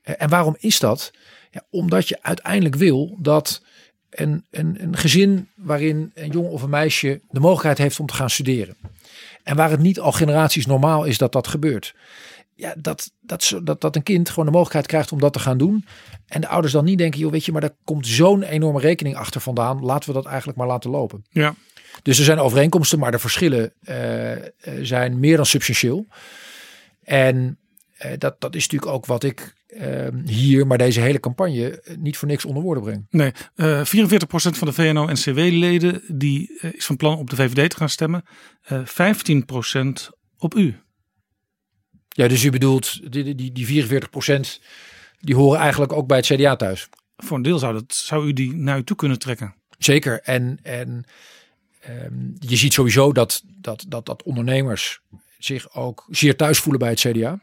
[0.03, 1.11] En waarom is dat?
[1.51, 3.63] Ja, omdat je uiteindelijk wil dat
[4.11, 8.15] een, een, een gezin waarin een jong of een meisje de mogelijkheid heeft om te
[8.15, 8.77] gaan studeren.
[9.43, 11.95] En waar het niet al generaties normaal is dat dat gebeurt.
[12.63, 15.59] Ja, dat, dat, dat, dat een kind gewoon de mogelijkheid krijgt om dat te gaan
[15.59, 15.85] doen.
[16.27, 19.17] En de ouders dan niet denken, joh, weet je, maar daar komt zo'n enorme rekening
[19.17, 19.85] achter vandaan.
[19.85, 21.25] Laten we dat eigenlijk maar laten lopen.
[21.31, 21.55] Ja.
[22.03, 24.33] Dus er zijn overeenkomsten, maar de verschillen uh,
[24.83, 26.07] zijn meer dan substantieel.
[27.03, 27.59] En
[28.05, 31.97] uh, dat, dat is natuurlijk ook wat ik uh, hier, maar deze hele campagne eh,
[31.97, 33.07] niet voor niks onder woorden breng.
[33.11, 33.85] Nee, uh, 44%
[34.29, 38.25] van de VNO-NCW-leden die is van plan op de VVD te gaan stemmen.
[38.71, 38.75] 15%
[40.39, 40.77] op u.
[42.13, 44.63] Ja, dus u bedoelt die, die, die 44%
[45.21, 46.89] die horen eigenlijk ook bij het CDA thuis?
[47.17, 49.55] Voor een deel zou, dat, zou u die naar u toe kunnen trekken.
[49.79, 50.21] Zeker.
[50.21, 51.05] En, en
[51.89, 55.01] um, je ziet sowieso dat, dat, dat, dat ondernemers
[55.39, 57.41] zich ook zeer thuis voelen bij het CDA.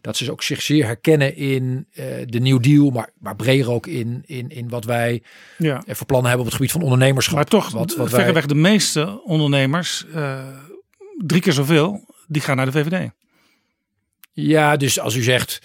[0.00, 3.86] Dat ze ook zich zeer herkennen in uh, de New Deal, maar, maar breder ook
[3.86, 5.22] in, in, in wat wij
[5.58, 5.82] ja.
[5.86, 7.34] voor plannen hebben op het gebied van ondernemerschap.
[7.34, 8.46] Maar toch, wat, wat verreweg wij...
[8.46, 10.46] de meeste ondernemers, uh,
[11.18, 13.10] drie keer zoveel, die gaan naar de VVD.
[14.32, 15.62] Ja, dus als u zegt,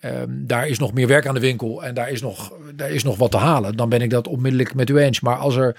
[0.00, 3.02] um, daar is nog meer werk aan de winkel en daar is, nog, daar is
[3.02, 5.20] nog wat te halen, dan ben ik dat onmiddellijk met u eens.
[5.20, 5.76] Maar als er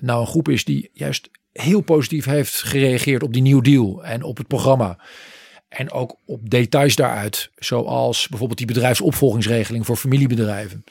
[0.00, 4.22] nou een groep is die juist heel positief heeft gereageerd op die New Deal en
[4.22, 4.98] op het programma.
[5.68, 10.84] En ook op details daaruit, zoals bijvoorbeeld die bedrijfsopvolgingsregeling voor familiebedrijven.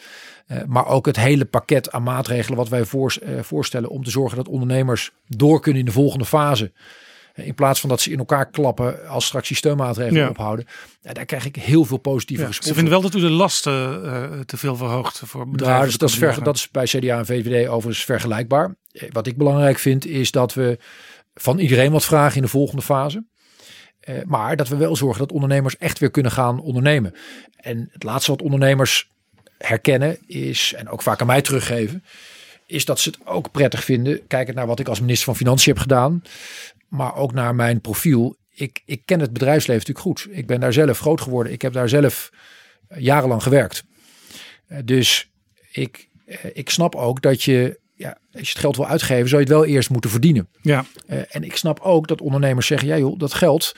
[0.48, 4.10] Uh, maar ook het hele pakket aan maatregelen wat wij voor, uh, voorstellen om te
[4.10, 6.72] zorgen dat ondernemers door kunnen in de volgende fase.
[7.36, 10.30] Uh, in plaats van dat ze in elkaar klappen als straks die steunmaatregelen ja.
[10.30, 10.66] ophouden.
[11.02, 12.76] daar krijg ik heel veel positieve ja, responsen.
[12.76, 15.76] Ze vinden wel dat u de lasten te veel verhoogt voor bedrijven.
[15.76, 18.76] Nou, dus dat, is ver, dat is bij CDA en VVD overigens vergelijkbaar.
[19.10, 20.78] Wat ik belangrijk vind is dat we
[21.34, 23.24] van iedereen wat vragen in de volgende fase.
[24.10, 27.14] Uh, maar dat we wel zorgen dat ondernemers echt weer kunnen gaan ondernemen.
[27.56, 29.12] En het laatste wat ondernemers
[29.58, 32.04] herkennen is, en ook vaak aan mij teruggeven,
[32.74, 34.28] is dat ze het ook prettig vinden.
[34.28, 36.22] Kijkend naar wat ik als minister van Financiën heb gedaan,
[36.88, 38.36] maar ook naar mijn profiel.
[38.50, 40.38] Ik, ik ken het bedrijfsleven natuurlijk goed.
[40.38, 41.54] Ik ben daar zelf groot geworden.
[41.54, 42.30] Ik heb daar zelf
[42.98, 43.84] jarenlang gewerkt.
[44.68, 45.32] Uh, dus
[45.72, 49.42] ik, uh, ik snap ook dat je ja, als je het geld wil uitgeven, zou
[49.42, 50.48] je het wel eerst moeten verdienen.
[50.62, 50.86] Ja.
[51.08, 53.76] Uh, en ik snap ook dat ondernemers zeggen, ja joh, dat geld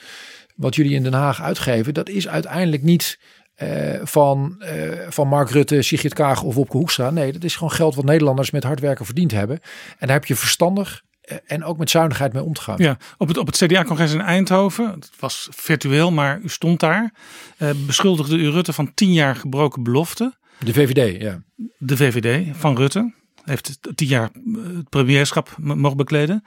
[0.54, 3.18] wat jullie in Den Haag uitgeven, dat is uiteindelijk niet
[3.56, 7.10] eh, van, eh, van Mark Rutte, Sigrid Kaag of Wopke Hoekstra.
[7.10, 9.60] Nee, dat is gewoon geld wat Nederlanders met hard werken verdiend hebben.
[9.98, 12.78] En daar heb je verstandig eh, en ook met zuinigheid mee om te gaan.
[12.78, 17.14] Ja, op het, op het CDA-congres in Eindhoven, het was virtueel, maar u stond daar,
[17.56, 20.34] eh, beschuldigde u Rutte van tien jaar gebroken belofte.
[20.58, 21.42] De VVD, ja.
[21.78, 23.14] De VVD van Rutte
[23.44, 24.30] heeft tien jaar
[24.76, 26.44] het premierschap mogen bekleden.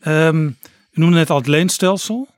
[0.00, 0.54] Ehm, u
[0.92, 2.28] noemde net al het leenstelsel.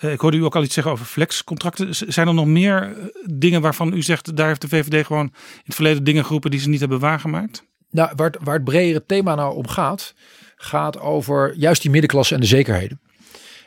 [0.00, 1.94] Eh, ik hoorde u ook al iets zeggen over flexcontracten.
[1.94, 5.62] Zijn er nog meer eh, dingen waarvan u zegt, daar heeft de VVD gewoon in
[5.64, 7.64] het verleden dingen geroepen die ze niet hebben waargemaakt?
[7.90, 10.14] Nou, waar het, waar het bredere thema nou om gaat,
[10.56, 13.00] gaat over juist die middenklasse en de zekerheden.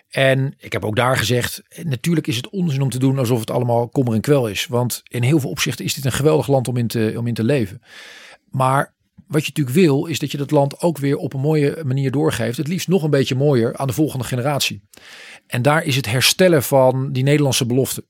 [0.10, 3.40] En ik heb ook daar gezegd, eh, natuurlijk is het onzin om te doen alsof
[3.40, 4.68] het allemaal kommer en kwel is.
[4.68, 7.34] Want in heel veel opzichten is dit een geweldig land om in te, om in
[7.34, 7.82] te leven.
[8.50, 8.94] Maar
[9.28, 12.12] wat je natuurlijk wil, is dat je dat land ook weer op een mooie manier
[12.12, 12.58] doorgeeft.
[12.58, 14.82] Het liefst nog een beetje mooier aan de volgende generatie.
[15.48, 18.06] En daar is het herstellen van die Nederlandse belofte.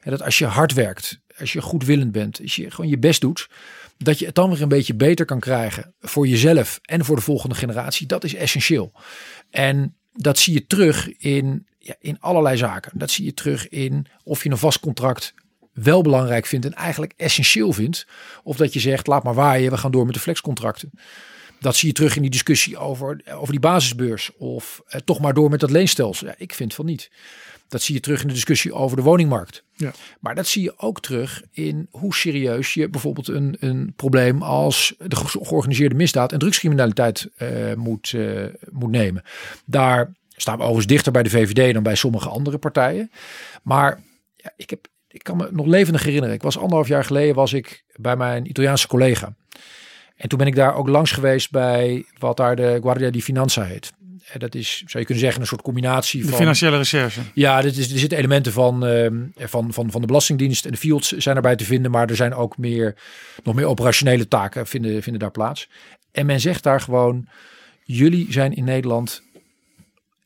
[0.00, 3.20] En dat als je hard werkt, als je goedwillend bent, als je gewoon je best
[3.20, 3.48] doet,
[3.98, 7.22] dat je het dan weer een beetje beter kan krijgen voor jezelf en voor de
[7.22, 8.06] volgende generatie.
[8.06, 8.92] Dat is essentieel.
[9.50, 12.98] En dat zie je terug in, ja, in allerlei zaken.
[12.98, 15.34] Dat zie je terug in of je een vast contract
[15.72, 18.06] wel belangrijk vindt en eigenlijk essentieel vindt.
[18.42, 20.90] Of dat je zegt, laat maar waaien, we gaan door met de flexcontracten.
[21.60, 24.30] Dat zie je terug in die discussie over, over die basisbeurs.
[24.36, 26.26] Of eh, toch maar door met dat leenstelsel.
[26.26, 27.10] Ja, ik vind van niet.
[27.68, 29.64] Dat zie je terug in de discussie over de woningmarkt.
[29.72, 29.92] Ja.
[30.20, 34.94] Maar dat zie je ook terug in hoe serieus je bijvoorbeeld een, een probleem als
[34.98, 39.22] de ge- georganiseerde misdaad en drugscriminaliteit eh, moet, eh, moet nemen.
[39.64, 43.10] Daar staan we overigens dichter bij de VVD dan bij sommige andere partijen.
[43.62, 44.00] Maar
[44.36, 46.34] ja, ik, heb, ik kan me nog levendig herinneren.
[46.34, 49.34] Ik was anderhalf jaar geleden was ik bij mijn Italiaanse collega.
[50.16, 53.62] En toen ben ik daar ook langs geweest bij wat daar de Guardia di Finanza
[53.62, 53.92] heet.
[54.32, 56.38] En dat is, zou je kunnen zeggen, een soort combinatie De van...
[56.38, 57.20] financiële recherche.
[57.34, 60.76] Ja, dit is, er zitten elementen van, ehm, van, van, van de Belastingdienst en de
[60.78, 61.90] fields zijn erbij te vinden.
[61.90, 62.94] Maar er zijn ook meer,
[63.42, 65.68] nog meer operationele taken vinden, vinden daar plaats.
[66.12, 67.28] En men zegt daar gewoon,
[67.84, 69.22] jullie zijn in Nederland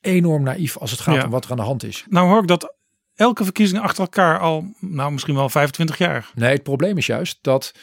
[0.00, 1.24] enorm naïef als het gaat Ja.
[1.24, 2.04] om wat er aan de hand is.
[2.08, 2.74] Nou hoor ik dat
[3.14, 6.30] elke verkiezing achter elkaar al, nou misschien wel 25 jaar.
[6.34, 7.74] Nee, het probleem is juist dat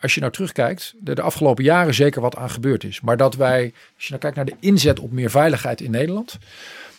[0.00, 3.00] als je nou terugkijkt, er de afgelopen jaren zeker wat aan gebeurd is.
[3.00, 6.38] Maar dat wij, als je nou kijkt naar de inzet op meer veiligheid in Nederland,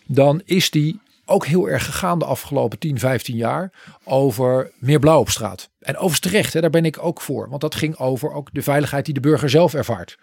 [0.05, 3.71] dan is die ook heel erg gegaan de afgelopen 10, 15 jaar
[4.03, 5.69] over meer blauw op straat.
[5.79, 7.49] En overigens terecht, hè, daar ben ik ook voor.
[7.49, 10.17] Want dat ging over ook de veiligheid die de burger zelf ervaart.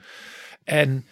[0.64, 1.06] En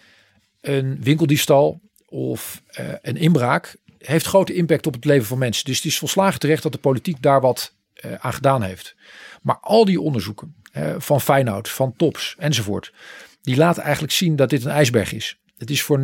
[0.61, 5.65] een winkeldiefstal of eh, een inbraak heeft grote impact op het leven van mensen.
[5.65, 8.95] Dus het is volslagen terecht dat de politiek daar wat eh, aan gedaan heeft.
[9.41, 10.55] Maar al die onderzoeken
[10.97, 12.93] van Feyenoord, van Tops enzovoort,
[13.41, 15.39] die laten eigenlijk zien dat dit een ijsberg is.
[15.57, 16.03] Het is voor 90%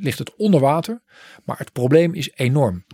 [0.00, 1.02] ligt het onder water,
[1.44, 2.84] maar het probleem is enorm.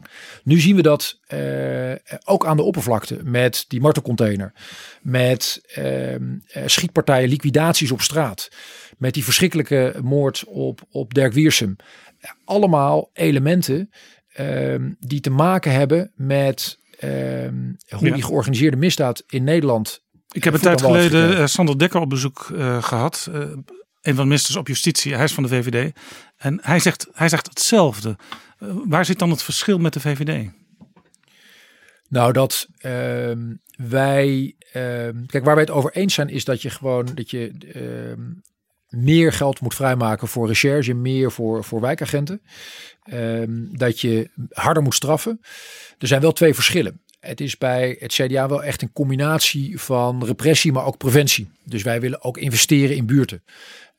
[0.44, 1.92] Nu zien we dat eh,
[2.24, 4.52] ook aan de oppervlakte met die martelcontainer,
[5.02, 8.48] met ehm, eh, schietpartijen, liquidaties op straat,
[8.98, 11.76] met die verschrikkelijke moord op, op Dirk Wiersum.
[12.44, 13.90] Allemaal elementen
[14.32, 20.02] ehm, die te maken hebben met ehm, hoe die georganiseerde misdaad in Nederland.
[20.32, 21.36] Ik heb een tijd geleden gekregen.
[21.42, 23.28] eh, Sander Dekker op bezoek eh, gehad.
[23.32, 25.14] eh, een van de ministers op justitie.
[25.14, 25.92] Hij is van de VVD.
[26.36, 28.16] En hij zegt, hij zegt hetzelfde.
[28.58, 30.48] Eh, waar zit dan het verschil met de VVD?
[32.08, 34.54] Nou, dat ehm, wij.
[34.72, 38.22] ehm, kijk, waar wij het over eens zijn, is dat je gewoon dat je ehm,
[38.88, 42.42] meer geld moet vrijmaken voor recherche, meer voor, voor wijkagenten.
[43.72, 45.40] Dat je harder moet straffen.
[45.98, 47.00] Er zijn wel twee verschillen.
[47.20, 51.50] Het is bij het CDA wel echt een combinatie van repressie, maar ook preventie.
[51.64, 53.42] Dus wij willen ook investeren in buurten.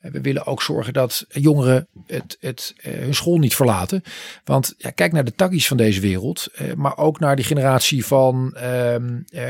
[0.01, 4.03] En We willen ook zorgen dat jongeren het, het, eh, hun school niet verlaten.
[4.43, 6.47] Want ja, kijk naar de takkies van deze wereld.
[6.53, 8.95] eh, maar ook naar die generatie van eh,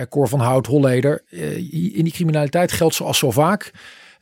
[0.10, 1.24] Cor van Hout, Holleder.
[1.30, 3.72] In die criminaliteit geldt zoals zo vaak.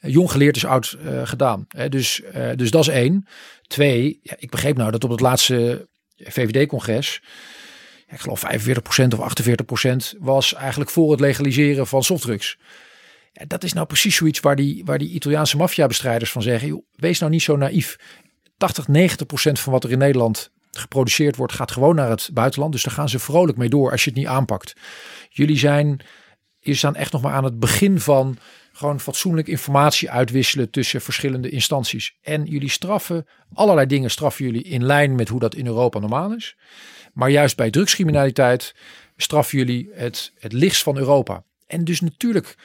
[0.01, 1.67] jong geleerd is oud gedaan.
[1.89, 2.21] Dus,
[2.55, 3.27] dus dat is één.
[3.67, 7.21] Twee, ja, ik begreep nou dat op het laatste VVD-congres...
[8.10, 8.48] ik geloof 45%
[9.17, 9.41] of
[10.15, 12.58] 48% was eigenlijk voor het legaliseren van softdrugs.
[13.34, 16.67] Ja, dat is nou precies zoiets waar die, waar die Italiaanse maffiabestrijders van zeggen.
[16.67, 17.95] Joh, wees nou niet zo naïef.
[18.58, 22.72] 80, 90 procent van wat er in Nederland geproduceerd wordt, gaat gewoon naar het buitenland.
[22.72, 24.74] Dus daar gaan ze vrolijk mee door als je het niet aanpakt.
[25.30, 26.00] Jullie zijn,
[26.60, 28.38] je staan echt nog maar aan het begin van
[28.72, 32.17] gewoon fatsoenlijk informatie uitwisselen tussen verschillende instanties.
[32.22, 36.34] En jullie straffen, allerlei dingen straffen jullie in lijn met hoe dat in Europa normaal
[36.34, 36.56] is.
[37.19, 38.75] Maar juist bij drugscriminaliteit
[39.17, 41.43] straffen jullie het, het lichtst van Europa.
[41.67, 42.55] En dus natuurlijk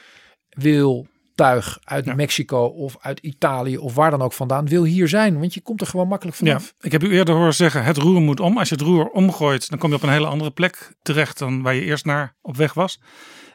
[0.49, 2.15] wil vliegtuig uit Ja.
[2.15, 5.39] Mexico of uit Italië of waar dan ook vandaan wil hier zijn.
[5.39, 6.73] Want je komt er gewoon makkelijk Ja, vanaf.
[6.79, 8.57] ik heb u eerder horen zeggen, het roer moet om.
[8.57, 11.61] Als je het roer omgooit, dan kom je op een hele andere plek terecht dan
[11.61, 12.99] waar je eerst naar op weg was.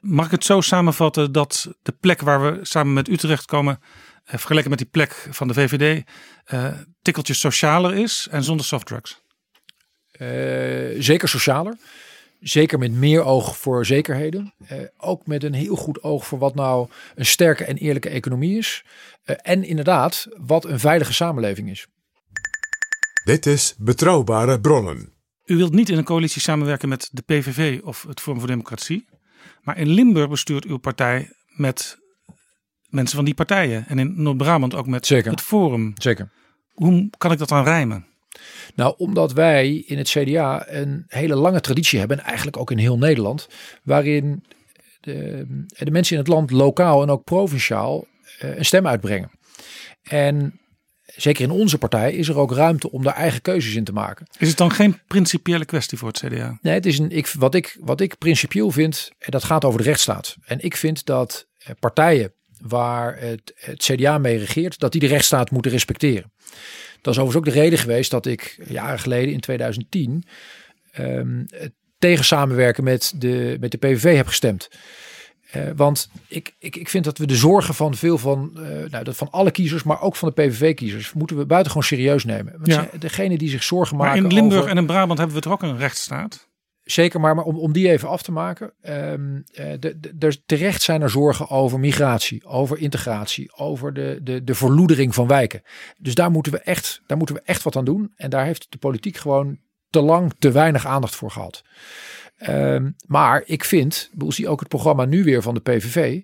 [0.00, 3.78] Mag ik het zo samenvatten dat de plek waar we samen met u terechtkomen,
[4.24, 6.04] eh, vergeleken met die plek van de VVD,
[6.44, 6.64] eh
[7.02, 9.22] tikkeltje socialer is en zonder softdrugs?
[10.20, 11.76] Eh, zeker socialer.
[12.40, 14.54] Zeker met meer oog voor zekerheden.
[14.66, 18.58] Eh, ook met een heel goed oog voor wat nou een sterke en eerlijke economie
[18.58, 18.84] is.
[19.24, 21.86] Eh, en inderdaad, wat een veilige samenleving is.
[23.24, 25.12] Dit is Betrouwbare Bronnen.
[25.44, 29.08] U wilt niet in een coalitie samenwerken met de PVV of het Forum voor Democratie.
[29.62, 31.98] Maar in Limburg bestuurt uw partij met
[32.88, 33.86] mensen van die partijen.
[33.88, 35.30] En in Noord-Brabant ook met Zeker.
[35.30, 35.92] het Forum.
[35.96, 36.30] Zeker.
[36.72, 38.09] Hoe kan ik dat dan rijmen?
[38.74, 42.78] Nou, omdat wij in het CDA een hele lange traditie hebben, en eigenlijk ook in
[42.78, 43.48] heel Nederland,
[43.82, 44.44] waarin
[45.00, 48.06] de, de mensen in het land lokaal en ook provinciaal
[48.38, 49.30] eh, een stem uitbrengen.
[50.02, 50.60] En
[51.16, 54.26] zeker in onze partij is er ook ruimte om daar eigen keuzes in te maken.
[54.38, 56.58] Is het dan geen principiële kwestie voor het CDA?
[56.62, 59.78] Nee, het is een, ik, wat, ik, wat ik principieel vind, en dat gaat over
[59.78, 60.36] de rechtsstaat.
[60.44, 65.06] En ik vind dat eh, partijen waar het, het CDA mee regeert, dat die de
[65.06, 66.32] rechtsstaat moeten respecteren.
[67.02, 70.24] Dat is overigens ook de reden geweest dat ik jaren geleden in 2010
[70.92, 71.44] ehm,
[71.98, 74.68] tegen samenwerken met de, met de PVV heb gestemd.
[75.50, 79.04] Eh, want ik, ik, ik vind dat we de zorgen van veel van, eh, nou,
[79.04, 82.52] dat van alle kiezers, maar ook van de PVV-kiezers, moeten we buitengewoon serieus nemen.
[82.52, 82.88] Want Ja.
[82.98, 85.52] degene die zich zorgen Maar maken in Limburg over- en in Brabant hebben we toch
[85.52, 86.48] ook een rechtsstaat?
[86.90, 88.72] Zeker, maar, maar om, om die even af te maken.
[90.18, 95.26] er terecht zijn er zorgen over migratie, over integratie, over de, de, de verloedering van
[95.26, 95.62] wijken.
[95.98, 98.12] Dus daar moeten, we echt, daar moeten we echt wat aan doen.
[98.16, 99.58] En daar heeft de politiek gewoon
[99.90, 101.62] te lang te weinig aandacht voor gehad.
[102.36, 106.20] Ehm, maar ik vind, ik zie ook het programma nu weer van de PVV.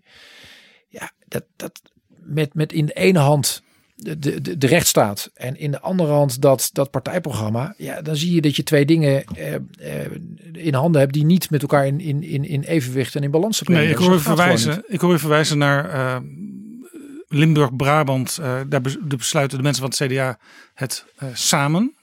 [0.88, 3.62] Ja, dat, dat met, met in de ene hand
[3.96, 7.74] de, de, de rechtsstaat en in de andere hand dat, dat partijprogramma.
[7.76, 9.60] Ja, dan zie je dat je twee dingen eh, eh,
[10.52, 13.62] in handen hebt die niet met elkaar in, in, in, in evenwicht en in balans
[13.62, 13.82] brengen.
[13.82, 16.16] Nee, ik Dus hoor, gewoon verwijzen, ik hoor u verwijzen naar eh,
[17.28, 18.38] Limburg, Brabant.
[18.40, 20.38] eh, daar besluiten de mensen van het CDA
[20.74, 21.94] het samen.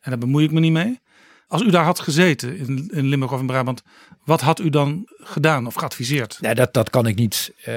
[0.00, 1.00] En daar bemoei ik me niet mee.
[1.48, 3.82] Als u daar had gezeten in, in Limburg of in Brabant,
[4.24, 6.38] wat had u dan gedaan of geadviseerd?
[6.40, 7.74] Nee, dat, dat kan ik niet eh,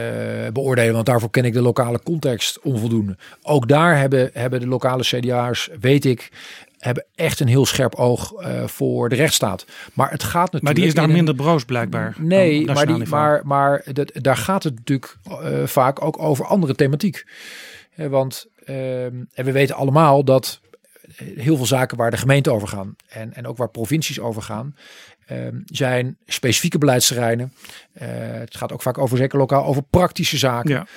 [0.53, 3.17] beoordelen, want daarvoor ken ik de lokale context onvoldoende.
[3.41, 6.31] Ook daar hebben, hebben de lokale CDA'ers, weet ik,
[6.77, 9.65] hebben echt een heel scherp oog eh, voor de rechtsstaat.
[9.93, 10.63] Maar het gaat natuurlijk.
[10.63, 12.15] Maar die is daar een- minder broos blijkbaar.
[12.19, 16.75] Nee, maar, die, maar, maar dat, daar gaat het natuurlijk eh, vaak ook over andere
[16.75, 17.25] thematiek.
[17.95, 20.59] Eh, want ehm, en we weten allemaal dat
[21.15, 24.75] heel veel zaken waar de gemeente over gaan en, en ook waar provincies over gaan,
[25.25, 27.53] ehm, zijn specifieke beleidsterreinen.
[27.93, 30.69] Eh, het gaat ook vaak over, zeker lokaal, over praktische zaken.
[30.69, 30.87] Ja.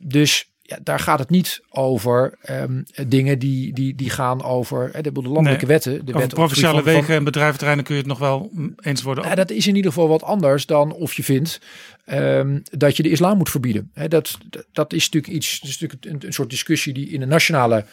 [0.00, 5.02] Dus ja, daar gaat het niet over ehm, dingen die, die, die gaan over eh,
[5.02, 6.04] de, de landelijke Nee, wetten.
[6.04, 9.36] De wet provinciale van- wegen en bedrijventerreinen kun je het nog wel eens worden.
[9.36, 11.60] dat is in ieder geval wat anders dan of je vindt
[12.04, 13.90] ehm, dat je de islam moet verbieden.
[13.94, 17.08] Hè, dat, dat, dat is natuurlijk iets, dat is natuurlijk een, een soort discussie die
[17.08, 17.84] in de nationale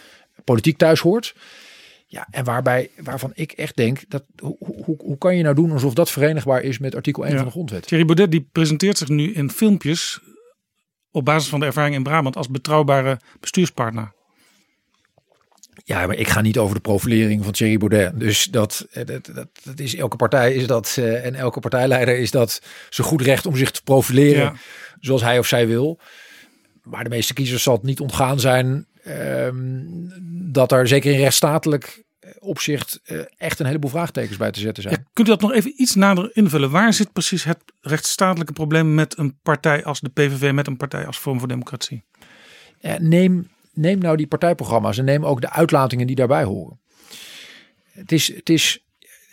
[0.44, 1.36] politiek thuis hoort.
[2.10, 5.72] Ja, en waarbij, waarvan ik echt denk, dat, hoe, hoe, hoe kan je nou doen
[5.72, 7.38] alsof dat verenigbaar is met artikel 1 Ja.
[7.38, 7.88] van de grondwet?
[7.88, 10.20] Thierry Baudet die presenteert zich nu in filmpjes
[11.12, 14.16] op basis van de ervaring in Brabant als betrouwbare bestuurspartner.
[15.84, 18.20] Ja, maar ik ga niet over de profilering van Thierry Baudet.
[18.20, 22.18] Dus dat, eh, dat, dat, dat is elke partij is dat eh, en elke partijleider
[22.18, 24.54] is dat zijn goed recht om zich te profileren Ja.
[25.00, 26.00] zoals hij of zij wil.
[26.84, 29.86] Maar de meeste kiezers zal het niet ontgaan zijn ehm,
[30.52, 34.84] dat er zeker in rechtsstatelijk eh, opzicht eh, echt een heleboel vraagtekens bij te zetten
[34.84, 34.96] zijn.
[34.96, 36.72] Ja, kunt u dat nog even iets nader invullen?
[36.72, 41.06] Waar zit precies het rechtsstatelijke probleem met een partij als de PVV, met een partij
[41.06, 42.04] als Vorm voor Democratie?
[42.80, 46.80] Ja, neem, neem nou die partijprogramma's en neem ook de uitlatingen die daarbij horen.
[47.92, 48.86] Het is, het is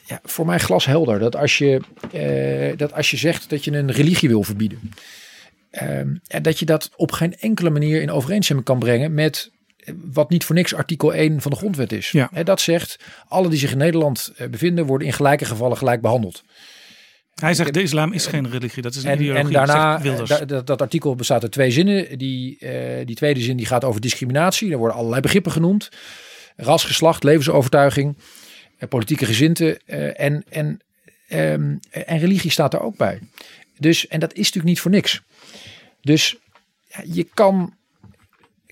[0.07, 1.81] ja, voor mij glashelder dat als, je,
[2.13, 4.91] eh, dat als je zegt dat je een religie wil verbieden,
[5.71, 9.54] ehm, en dat je dat op geen enkele manier in overeenstemming kan brengen met eh,
[10.05, 12.11] wat niet voor niks artikel 1 van de grondwet is.
[12.11, 12.31] Ja.
[12.43, 16.43] Dat zegt, alle die zich in Nederland eh, bevinden worden in gelijke gevallen gelijk behandeld.
[17.35, 19.47] Hij zegt de islam is geen religie, dat is een En, ideologie.
[19.47, 22.19] en daarna, eh, da- dat, dat artikel bestaat uit twee zinnen.
[22.19, 24.69] Die, eh, die tweede zin die gaat over discriminatie.
[24.69, 25.89] Daar worden allerlei begrippen genoemd.
[26.57, 28.17] Ras, geslacht, levensovertuiging,
[28.89, 30.81] politieke gezindte eh, en, en,
[31.29, 33.19] ehm, en religie staat er ook bij.
[33.79, 35.23] Dus, en dat is natuurlijk niet voor niks.
[36.01, 36.37] Dus
[37.05, 37.75] je kan...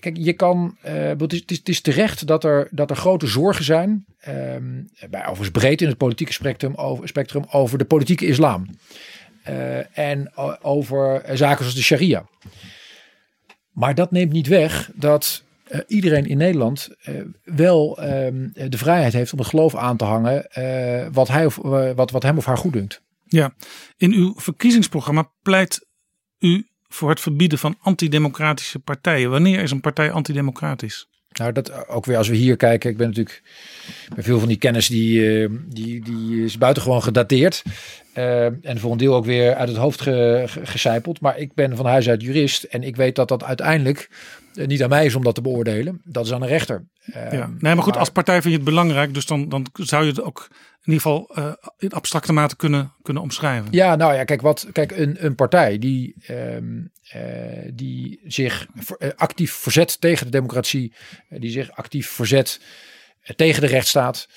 [0.03, 3.63] Kijk, je kan, eh, het, is, het, is, terecht dat er, dat er grote zorgen
[3.63, 8.65] zijn, ehm, bij overigens breed in het politieke spectrum over, spectrum over de politieke islam.
[9.43, 10.31] Eh, en
[10.61, 12.25] over zaken zoals de sharia.
[13.71, 16.89] Maar dat neemt niet weg dat uh, iedereen in Nederland
[17.43, 18.05] wel uh,
[18.69, 20.47] de vrijheid heeft om het geloof aan te hangen
[21.11, 21.55] wat, hij of,
[21.95, 23.01] wat, wat hem of haar goed dunkt.
[23.25, 23.53] Ja,
[23.97, 25.85] in uw verkiezingsprogramma pleit
[26.39, 29.29] u voor het verbieden van antidemocratische partijen.
[29.29, 31.07] Wanneer is een partij antidemocratisch?
[31.31, 32.89] Nou, dat ook weer als we hier kijken.
[32.89, 33.41] Ik ben natuurlijk
[34.15, 37.63] bij veel van die kennis die, die, die is buitengewoon gedateerd.
[38.17, 41.21] Uh, en voor een deel ook weer uit het hoofd ge, ge, gecijpeld.
[41.21, 42.63] Maar ik ben van huis uit jurist.
[42.63, 44.09] En ik weet dat dat uiteindelijk
[44.53, 46.01] niet aan mij is om dat te beoordelen.
[46.03, 46.85] Dat is aan een rechter.
[47.05, 47.47] Uh, ja.
[47.47, 49.13] Nee, maar goed, maar, als partij vind je het belangrijk.
[49.13, 50.47] Dus dan, dan zou je het ook
[50.83, 53.67] in ieder geval eh, in abstracte mate kunnen, kunnen omschrijven.
[53.71, 56.91] Ja, nou ja, kijk, wat, kijk een, een partij die, um,
[57.73, 58.67] die zich
[59.15, 60.93] actief verzet tegen de democratie.
[61.29, 62.59] die zich actief verzet
[63.35, 64.27] tegen de rechtsstaat.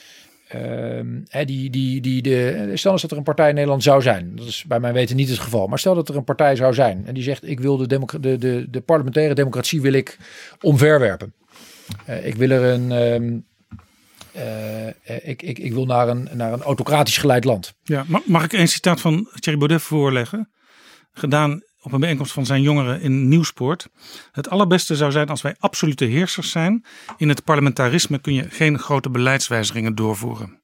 [0.55, 1.71] Um, die,
[2.01, 4.37] die, de, stel eens dat er een partij in Nederland zou zijn.
[4.37, 5.67] Dat is bij mijn weten niet het geval.
[5.67, 7.07] Maar stel dat er een partij zou zijn.
[7.07, 7.87] En die zegt ik wil de,
[8.21, 10.19] de, de, parlementaire democratie wil ik
[10.61, 11.35] omverwerpen.
[12.09, 12.91] Uh, ik wil er een...
[12.91, 13.47] Um,
[14.37, 14.87] uh,
[15.29, 17.75] ik, ik, ik wil naar een, naar een autocratisch geleid land.
[17.83, 20.51] Ja, mag ik een citaat van Thierry Baudet voorleggen?
[21.13, 23.89] Gedaan op een bijeenkomst van zijn jongeren in Nieuwspoort.
[24.33, 26.85] Het allerbeste zou zijn als wij absolute heersers zijn.
[27.17, 30.61] In het parlementarisme kun je geen grote beleidswijzigingen doorvoeren.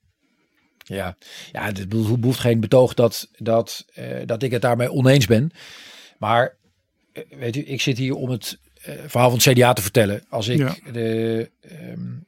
[0.78, 1.16] Ja,
[1.52, 5.50] ja het behoeft geen betoog dat, dat, uh, dat ik het daarmee oneens ben.
[6.18, 6.56] Maar
[7.12, 8.58] uh, weet u, ik zit hier om het
[8.88, 10.24] uh, verhaal van het CDA te vertellen.
[10.28, 10.74] Als ik ja.
[10.92, 11.50] de,
[11.92, 12.26] um,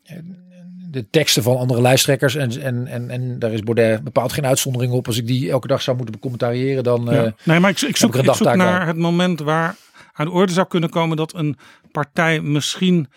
[0.94, 2.34] de teksten van andere lijsttrekkers.
[2.34, 5.06] En, en, en, en daar is Baudet bepaald geen uitzondering op.
[5.06, 7.04] Als ik die elke dag zou moeten becommentariëren, dan.
[7.04, 7.24] Ja.
[7.24, 9.76] Uh, nee, maar ik, ik zoek, ik, ik zoek naar het moment waar
[10.12, 11.56] aan de orde zou kunnen komen dat een
[11.92, 13.08] partij misschien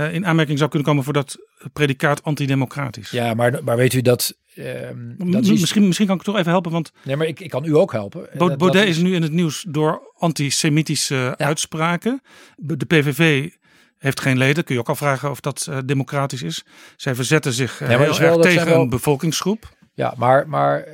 [0.00, 1.36] uh, in aanmerking zou kunnen komen voor dat
[1.72, 3.10] predicaat antidemocratisch.
[3.10, 4.36] Ja, maar, maar weet u dat.
[4.58, 5.60] Um, dat is...
[5.60, 6.72] misschien, misschien kan ik toch even helpen.
[6.72, 8.28] Want nee, maar ik, ik kan u ook helpen.
[8.36, 8.88] Baudet dat, dat is...
[8.88, 11.36] is nu in het nieuws door antisemitische ja.
[11.36, 12.22] uitspraken.
[12.56, 13.50] De PVV
[13.98, 14.64] heeft geen leden.
[14.64, 16.64] Kun je ook al vragen of dat uh, democratisch is.
[16.96, 18.80] Zij verzetten zich uh, ja, heel erg tegen wel...
[18.80, 19.74] een bevolkingsgroep.
[19.94, 20.84] Ja, maar, maar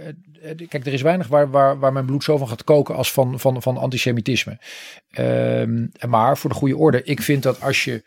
[0.68, 3.40] kijk, er is weinig waar, waar, waar mijn bloed zo van gaat koken als van,
[3.40, 4.58] van, van antisemitisme.
[5.18, 8.04] Um, maar voor de goede orde, ik vind dat als je,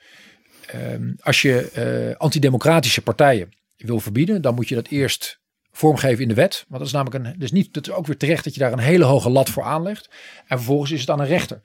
[0.76, 1.72] um, als je
[2.12, 5.40] uh, antidemocratische partijen wil verbieden, dan moet je dat eerst
[5.78, 6.66] vormgeven in de wet.
[6.68, 8.72] Want dat is namelijk een, dus niet, dat is ook weer terecht dat je daar
[8.72, 10.10] een hele hoge lat voor aanlegt.
[10.48, 11.62] En vervolgens is het aan een rechter.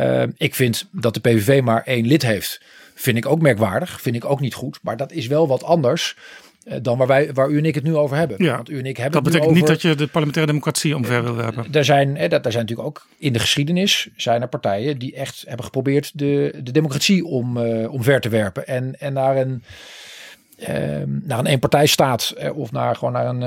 [0.00, 2.60] Uh, ik vind dat de PVV maar één lid heeft.
[2.94, 4.00] Vind ik ook merkwaardig.
[4.00, 4.78] Vind ik ook niet goed.
[4.82, 6.16] Maar dat is wel wat anders
[6.64, 8.44] uh, dan waar, wij, waar u en ik het nu over hebben.
[8.44, 11.24] Ja, Want u en ik hebben dat betekent niet dat je de parlementaire democratie omver
[11.24, 11.72] wil hebben.
[11.72, 15.14] Er zijn, eh, dat, er zijn natuurlijk ook in de geschiedenis zijn er partijen die
[15.14, 18.66] echt hebben geprobeerd de, de democratie om, uh, omver te werpen.
[18.66, 19.64] En, en naar een,
[21.06, 23.42] naar een eenpartijstaat uh, of naar, gewoon naar een...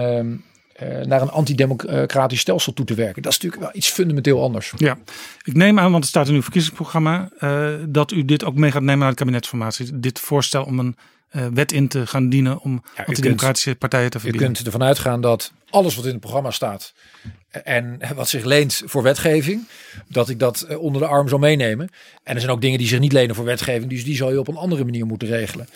[0.81, 3.21] Uh, naar een antidemocratisch stelsel toe te werken.
[3.21, 4.73] Dat is natuurlijk wel iets fundamenteel anders.
[4.75, 4.97] Ja,
[5.43, 8.71] ik neem aan, want het staat in uw verkiezingsprogramma, uh, dat u dit ook mee
[8.71, 9.99] gaat nemen naar de kabinetsformatie.
[9.99, 10.95] Dit voorstel om een
[11.31, 14.49] uh, wet in te gaan dienen om ja, antidemocratische kunt, partijen te verbieden.
[14.49, 16.93] Je kunt ervan uitgaan dat alles wat in het programma staat
[17.63, 19.67] en wat zich leent voor wetgeving,
[20.07, 21.89] dat ik dat uh, onder de arm zal meenemen.
[22.23, 24.39] En er zijn ook dingen die zich niet lenen voor wetgeving, dus die zal je
[24.39, 25.67] op een andere manier moeten regelen.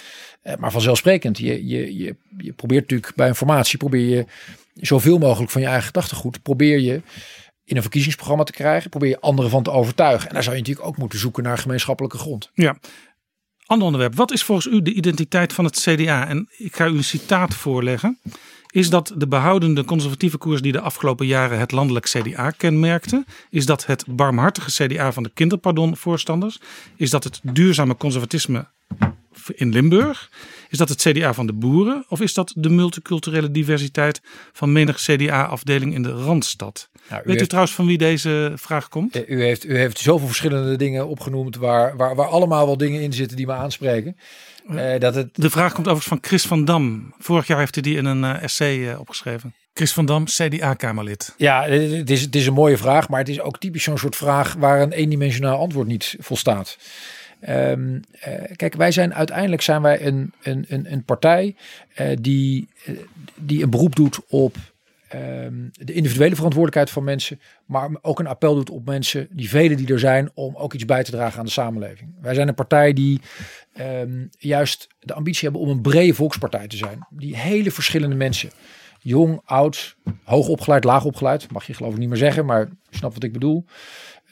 [0.60, 4.26] maar vanzelfsprekend, je, je, je, je probeert natuurlijk bij informatie, probeer je
[4.74, 7.01] zoveel mogelijk van je eigen gedachtegoed probeer je
[7.66, 8.89] in een verkiezingsprogramma te krijgen.
[8.89, 10.28] Probeer je anderen van te overtuigen.
[10.28, 12.49] En daar zou je natuurlijk ook moeten zoeken naar gemeenschappelijke grond.
[12.53, 12.78] Ja.
[13.66, 14.16] Ander onderwerp.
[14.16, 16.28] Wat is volgens u de identiteit van het CDA?
[16.28, 18.20] En ik ga u een citaat voorleggen.
[18.72, 23.26] Is dat de behoudende conservatieve koers die de afgelopen jaren het landelijk CDA kenmerkte?
[23.49, 26.59] Is dat het barmhartige CDA van de kinderpardonvoorstanders?
[26.95, 28.68] Is dat het duurzame conservatisme
[29.55, 30.30] in Limburg?
[30.70, 32.05] Is dat het CDA van de boeren?
[32.09, 34.22] Of is dat de multiculturele diversiteit
[34.53, 36.89] van menig CDA-afdeling in de Randstad?
[37.09, 39.30] Nou, u Weet heeft, u trouwens van wie deze vraag komt?
[39.30, 43.13] U heeft, u heeft zoveel verschillende dingen opgenoemd waar, waar, waar allemaal wel dingen in
[43.13, 44.18] zitten die me aanspreken.
[44.70, 45.30] Uh, dat het...
[45.34, 47.13] De vraag komt overigens van Chris van Dam.
[47.20, 49.53] Vorig jaar heeft hij die in een uh, essay uh, opgeschreven.
[49.74, 51.34] Chris van Dam, CDA-Kamerlid.
[51.38, 54.16] Ja, het is, het is een mooie vraag, maar het is ook typisch zo'n soort
[54.16, 56.78] vraag waar een eendimensionaal antwoord niet volstaat.
[57.50, 61.56] Um, uh, kijk, wij zijn uiteindelijk zijn wij een, een, een, een partij
[62.00, 62.98] uh, die, uh,
[63.36, 64.56] die een beroep doet op
[65.16, 69.78] um, de individuele verantwoordelijkheid van mensen, maar ook een appel doet op mensen, die velen
[69.78, 72.16] die er zijn, om ook iets bij te dragen aan de samenleving.
[72.22, 73.22] Wij zijn een partij die
[73.80, 77.08] um, juist de ambitie hebben om een brede volkspartij te zijn.
[77.10, 78.50] Die hele verschillende mensen,
[79.00, 82.98] jong, oud, hoog opgeleid, laag opgeleid, mag je geloof ik niet meer zeggen, maar je
[82.98, 83.66] snapt wat ik bedoel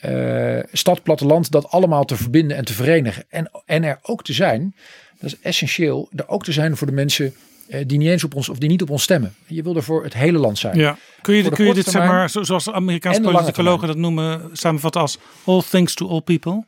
[0.05, 3.23] uh, stad, platteland, dat allemaal te verbinden en te verenigen.
[3.29, 4.75] En, en er ook te zijn,
[5.19, 7.33] dat is essentieel, er ook te zijn voor de mensen
[7.67, 9.33] uh, die niet eens op ons of die niet op ons stemmen.
[9.47, 10.77] Je wil er voor het hele land zijn.
[10.77, 10.97] Ja.
[11.21, 15.61] Kun je, kun je dit, zeg maar, zoals Amerikaanse politicologen dat noemen, samenvatten als all
[15.69, 16.63] things to all people?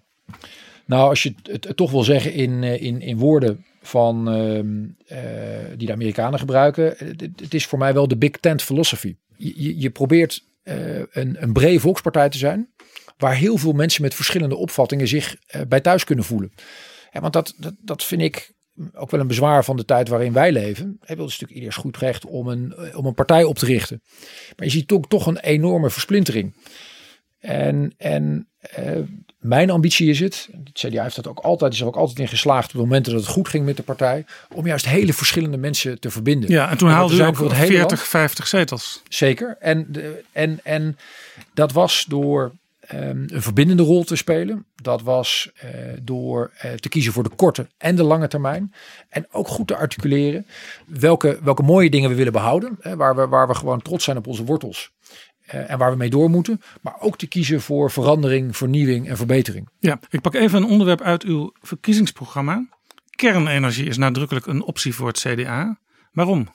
[0.85, 5.17] Nou, als je het, het toch wil zeggen in, eh, in, in woorden van, ehm,
[5.19, 6.95] eh, die de Amerikanen gebruiken.
[6.97, 9.15] Het, het is voor mij wel de Big Tent philosophy.
[9.37, 12.69] Je, je, je probeert eh, een, een brede volkspartij te zijn.
[13.17, 16.51] Waar heel veel mensen met verschillende opvattingen zich eh, bij thuis kunnen voelen.
[17.11, 18.53] Ja, want dat, dat, dat vind ik
[18.93, 20.97] ook wel een bezwaar van de tijd waarin wij leven.
[20.99, 24.01] Hij wil natuurlijk ieders goed recht om een, eh, om een partij op te richten.
[24.55, 26.55] Maar je ziet toch, toch een enorme versplintering.
[27.39, 28.99] En, en eh,
[29.39, 32.27] mijn ambitie is het, het CDA heeft dat ook altijd, is er ook altijd in
[32.27, 35.57] geslaagd op de momenten dat het goed ging met de partij, om juist hele verschillende
[35.57, 36.49] mensen te verbinden.
[36.49, 38.09] Ja, en toen haalde zijn ook voor het hele 40, land.
[38.09, 39.01] 50 zetels.
[39.09, 39.57] Zeker.
[39.59, 40.97] En, de, en, en
[41.53, 42.51] dat was door
[42.87, 44.65] ehm, een verbindende rol te spelen.
[44.75, 45.69] Dat was eh,
[46.01, 48.73] door eh, te kiezen voor de korte en de lange termijn.
[49.09, 50.45] En ook goed te articuleren
[50.87, 52.77] welke, welke mooie dingen we willen behouden.
[52.79, 54.93] Hè, waar, we, waar we gewoon trots zijn op onze wortels.
[55.45, 56.61] eh, en waar we mee door moeten.
[56.81, 59.69] Maar ook te kiezen voor verandering, vernieuwing en verbetering.
[59.79, 62.67] Ja, ik pak even een onderwerp uit uw verkiezingsprogramma.
[63.09, 65.79] Kernenergie is nadrukkelijk een optie voor het CDA.
[66.11, 66.47] Waarom?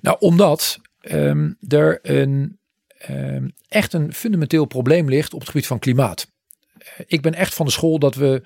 [0.00, 2.57] Nou, omdat ehm, er een,
[3.68, 6.26] echt een fundamenteel probleem ligt op het gebied van klimaat.
[6.78, 8.42] Eh, ik ben echt van de school dat we,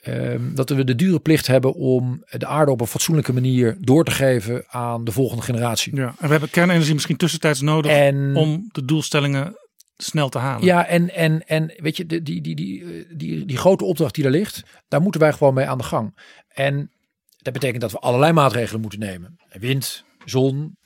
[0.00, 4.04] ehm, dat we de dure plicht hebben om de aarde op een fatsoenlijke manier door
[4.04, 5.96] te geven aan de volgende generatie.
[5.96, 9.56] Ja, en we hebben kernenergie misschien tussentijds nodig En om de doelstellingen
[9.96, 10.64] snel te halen.
[10.64, 14.14] Ja, en, en, en weet je, die, die, die, die, eh, die, die grote opdracht
[14.14, 16.18] die daar ligt, daar moeten wij gewoon mee aan de gang.
[16.48, 16.90] En
[17.38, 19.38] dat betekent dat we allerlei maatregelen moeten nemen.
[19.48, 20.76] Wind, zon,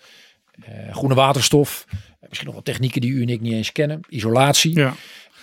[0.50, 1.86] eh, groene waterstof,
[2.31, 4.95] misschien nog wat technieken die u en ik niet eens kennen, isolatie, Ja.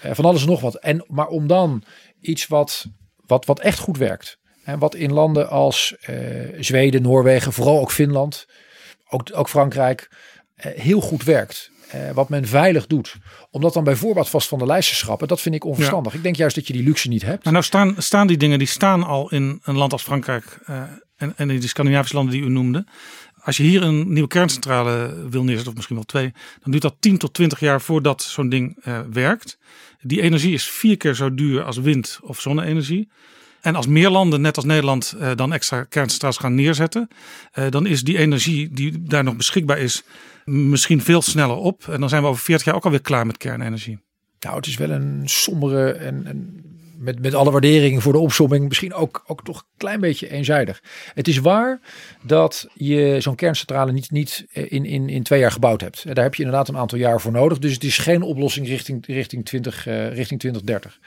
[0.01, 0.75] eh, van alles en nog wat.
[0.75, 1.83] En, maar om dan
[2.21, 2.85] iets wat,
[3.25, 4.37] wat, wat echt goed werkt.
[4.63, 6.15] En wat in landen als eh,
[6.59, 8.45] Zweden, Noorwegen, vooral ook Finland,
[9.09, 10.09] ook, ook Frankrijk,
[10.55, 11.75] eh, heel goed werkt.
[12.13, 13.15] Wat men veilig doet.
[13.51, 16.13] Om dat dan bij voorbaat vast van de lijst te schrappen, dat vind ik onverstandig.
[16.13, 17.43] Ik denk juist dat je die luxe niet hebt.
[17.43, 20.59] Maar nou staan, staan die dingen, die staan al in een land als Frankrijk
[21.17, 22.85] en, en in de Scandinavische landen die u noemde.
[23.47, 26.95] Als je hier een nieuwe kerncentrale wil neerzetten, of misschien wel twee, dan duurt dat
[26.99, 29.57] 10 tot 20 jaar voordat zo'n ding eh, werkt.
[30.01, 33.09] Die energie is vier keer zo duur als wind- of zonne-energie.
[33.61, 37.07] En als meer landen, net als Nederland, eh, dan extra kerncentrales gaan neerzetten,
[37.51, 40.03] eh, dan is die energie die daar nog beschikbaar is,
[40.45, 41.87] misschien veel sneller op.
[41.87, 43.99] En dan zijn we over 40 jaar ook alweer klaar met kernenergie.
[44.39, 46.63] Nou, het is wel een sombere en, en
[46.97, 50.83] met, met alle waardering voor de opsomming misschien ook, ook toch een klein beetje eenzijdig.
[51.13, 51.79] Het is waar
[52.23, 56.15] dat je zo'n kerncentrale niet, niet in, in, in twee jaar gebouwd hebt.
[56.15, 57.59] Daar heb je inderdaad een aantal jaar voor nodig.
[57.59, 60.99] Dus het is geen oplossing richting, richting, 20, eh, richting 2030.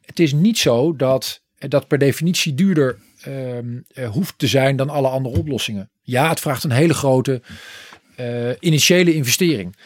[0.00, 4.90] Het is niet zo dat dat per definitie duurder ehm, eh, hoeft te zijn dan
[4.90, 5.90] alle andere oplossingen.
[6.02, 7.42] Ja, het vraagt een hele grote
[8.16, 9.76] eh, initiële investering.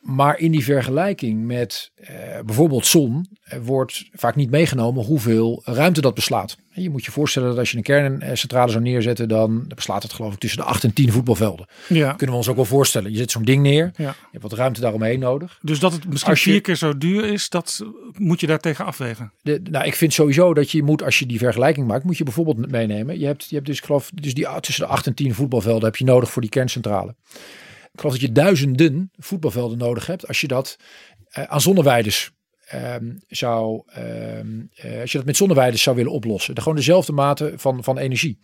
[0.00, 3.31] Maar in die vergelijking met eh, bijvoorbeeld zon eh,
[3.62, 6.56] wordt vaak niet meegenomen hoeveel ruimte dat beslaat.
[6.74, 10.32] Je moet je voorstellen dat als je een kerncentrale zou neerzetten, dan beslaat het geloof
[10.32, 11.66] ik tussen de 8 en 10 voetbalvelden.
[11.88, 12.08] Ja.
[12.12, 13.10] Kunnen we ons ook wel voorstellen.
[13.10, 14.04] Je zet zo'n ding neer, Ja.
[14.04, 15.58] je hebt wat ruimte daaromheen nodig.
[15.62, 17.84] Dus dat het misschien je- vier keer zo duur is, dat
[18.18, 19.32] moet je daartegen afwegen.
[19.42, 22.24] De, nou, ik vind sowieso dat je moet, als je die vergelijking maakt, moet je
[22.24, 23.18] bijvoorbeeld meenemen.
[23.18, 25.84] Je hebt, je hebt dus, ik geloof, dus die tussen de 8 en 10 voetbalvelden
[25.84, 27.14] heb je nodig voor die kerncentrale.
[27.92, 30.76] Ik geloof dat je duizenden voetbalvelden nodig hebt als je dat
[31.28, 32.30] eh, aan zonneweiders
[32.72, 36.54] ehm, zou, ehm, eh, als je dat met zonneweiders zou willen oplossen.
[36.54, 38.38] De, gewoon dezelfde mate van, van energie.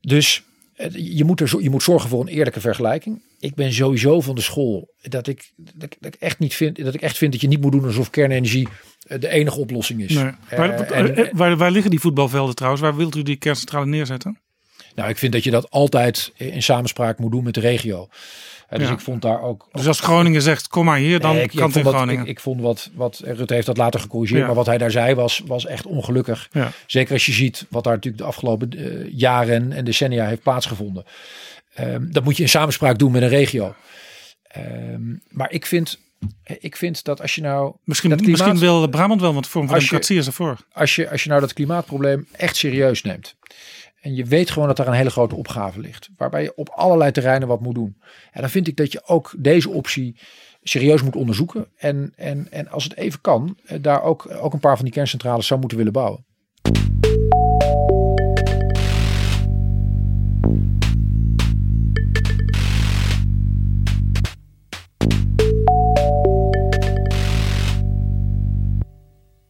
[0.00, 0.42] Dus
[0.74, 0.86] eh,
[1.16, 3.22] je moet, er, je moet zorgen voor een eerlijke vergelijking.
[3.38, 6.84] Ik ben sowieso van de school dat ik, dat, ik- dat ik echt niet vind
[6.84, 8.68] dat ik echt vind dat je niet moet doen alsof kernenergie
[9.06, 10.14] eh, de enige oplossing is.
[10.14, 10.30] Nee.
[10.56, 12.82] Waar, en- waar, waar liggen die voetbalvelden trouwens?
[12.82, 14.40] Waar wilt u die kerncentrale neerzetten?
[14.98, 18.08] Nou, ik vind dat je dat altijd in samenspraak moet doen met de regio.
[18.68, 18.94] Eh, dus Ja.
[18.94, 19.68] ik vond daar ook.
[19.72, 22.22] Dus als Groningen zegt, kom maar hier, dan Nee, ik, kan ik het in Groningen.
[22.22, 24.46] ik, ik vond wat, wat Rutte heeft dat later gecorrigeerd, Ja.
[24.46, 26.48] maar wat hij daar zei was, was echt ongelukkig.
[26.52, 26.70] Ja.
[26.86, 31.04] Zeker als je ziet wat daar natuurlijk de afgelopen eh, jaren en decennia heeft plaatsgevonden.
[31.74, 33.74] Ehm, dat moet je in samenspraak doen met een regio.
[34.42, 35.98] Ehm, maar ik vind,
[36.60, 39.64] ik vind dat als je nou misschien, dat klimaat- misschien wil Brabant wel, want Vorm
[39.66, 40.56] van Als je- Democratie is ervoor.
[40.72, 43.34] als je, als je nou dat klimaatprobleem echt serieus neemt.
[44.08, 46.08] En je weet gewoon dat daar een hele grote opgave ligt.
[46.16, 47.96] Waarbij je op allerlei terreinen wat moet doen.
[48.32, 50.16] En dan vind ik dat je ook deze optie
[50.62, 51.68] serieus moet onderzoeken.
[51.76, 54.94] En, en, en als het even kan, eh, daar ook, ook een paar van die
[54.94, 56.26] kerncentrales zou moeten willen bouwen.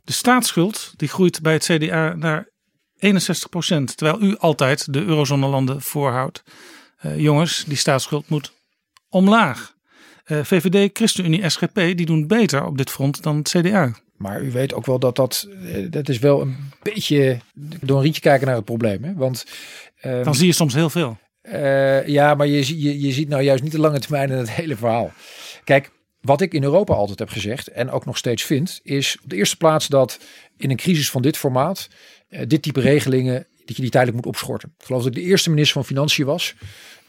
[0.04, 2.56] De staatsschuld die groeit bij het CDA naar
[2.98, 6.42] 61% terwijl u altijd de eurozone-landen voorhoudt.
[6.98, 8.52] Eh, jongens, die staatsschuld moet
[9.08, 9.76] omlaag.
[10.24, 13.92] Eh, VVD, ChristenUnie, SGP, die doen beter op dit front dan het CDA.
[14.16, 18.02] Maar u weet ook wel dat dat, eh, dat is wel een beetje door een
[18.02, 19.04] rietje kijken naar het probleem.
[19.04, 19.14] Hè?
[19.14, 19.44] Want
[20.00, 21.18] ehm, Dan zie je soms heel veel.
[22.06, 24.76] ja, maar je, je, je ziet nou juist niet de lange termijn in het hele
[24.76, 25.12] verhaal.
[25.64, 25.90] Kijk,
[26.20, 29.36] wat ik in Europa altijd heb gezegd en ook nog steeds vind, is op de
[29.36, 30.18] eerste plaats dat
[30.56, 31.88] in een crisis van dit formaat,
[32.46, 34.74] dit type regelingen, dat je die tijdelijk moet opschorten.
[34.78, 36.54] Ik geloof dat ik de eerste minister van Financiën was.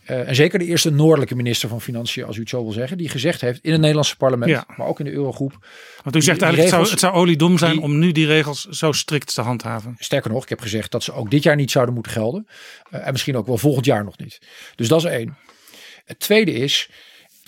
[0.05, 2.97] eh, en zeker de eerste noordelijke minister van Financiën, als u het zo wil zeggen,
[2.97, 4.65] die gezegd heeft in het Nederlandse parlement, Ja.
[4.77, 5.67] maar ook in de Eurogroep.
[6.03, 8.65] Want u zegt eigenlijk, het zou, het zou oliedom zijn die- om nu die regels
[8.65, 9.95] zo strikt te handhaven.
[9.99, 12.47] Sterker nog, ik heb gezegd dat ze ook dit jaar niet zouden moeten gelden.
[12.89, 14.39] Eh, en misschien ook wel volgend jaar nog niet.
[14.75, 15.37] Dus dat is één.
[16.05, 16.89] Het tweede is,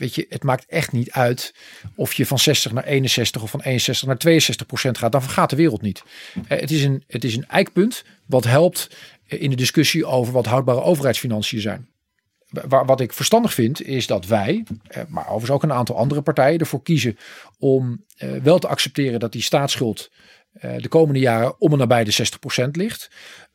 [0.02, 1.54] weet je, het maakt echt niet uit
[1.96, 5.12] of je van 60 naar 61 of van 61 naar 62 procent gaat.
[5.12, 6.04] Dan vergaat de wereld niet.
[6.48, 8.90] Eh, het, is een, het is een eikpunt wat helpt
[9.28, 11.90] eh, in de discussie over wat houdbare overheidsfinanciën zijn.
[12.68, 16.22] Wa- Wat ik verstandig vind is dat wij, eh, maar overigens ook een aantal andere
[16.22, 17.18] partijen, ervoor kiezen
[17.60, 18.06] om
[18.44, 20.12] wel te accepteren dat die staatsschuld
[20.78, 23.10] de komende jaren om en nabij de 60% ligt.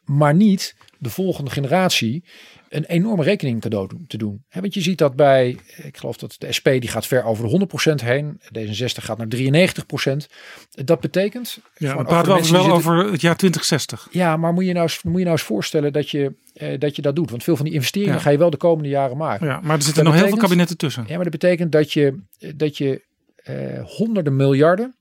[0.07, 2.25] Maar niet de volgende generatie
[2.69, 4.45] een enorme rekening cadeau doen- te doen.
[4.49, 7.45] Hè, want je ziet dat bij, ik geloof dat de SP die gaat ver over
[7.45, 8.41] de 100% heen.
[8.59, 10.27] D66 gaat naar 93%.
[10.71, 11.59] Dat betekent...
[11.77, 14.09] Ja, we praten de wel over het jaar 2060.
[14.11, 16.97] ja, maar moet je, nou eens, moet je nou eens voorstellen dat je, eh, dat
[16.97, 17.31] je dat doet.
[17.31, 18.21] Want veel van die investeringen Ja.
[18.21, 19.47] ga je wel de komende jaren maken.
[19.47, 21.05] Ja, maar er zitten nog heel veel kabinetten tussen.
[21.07, 22.19] Ja, maar dat betekent dat je,
[22.57, 23.05] dat je
[23.37, 23.55] eh,
[23.85, 24.95] honderden miljarden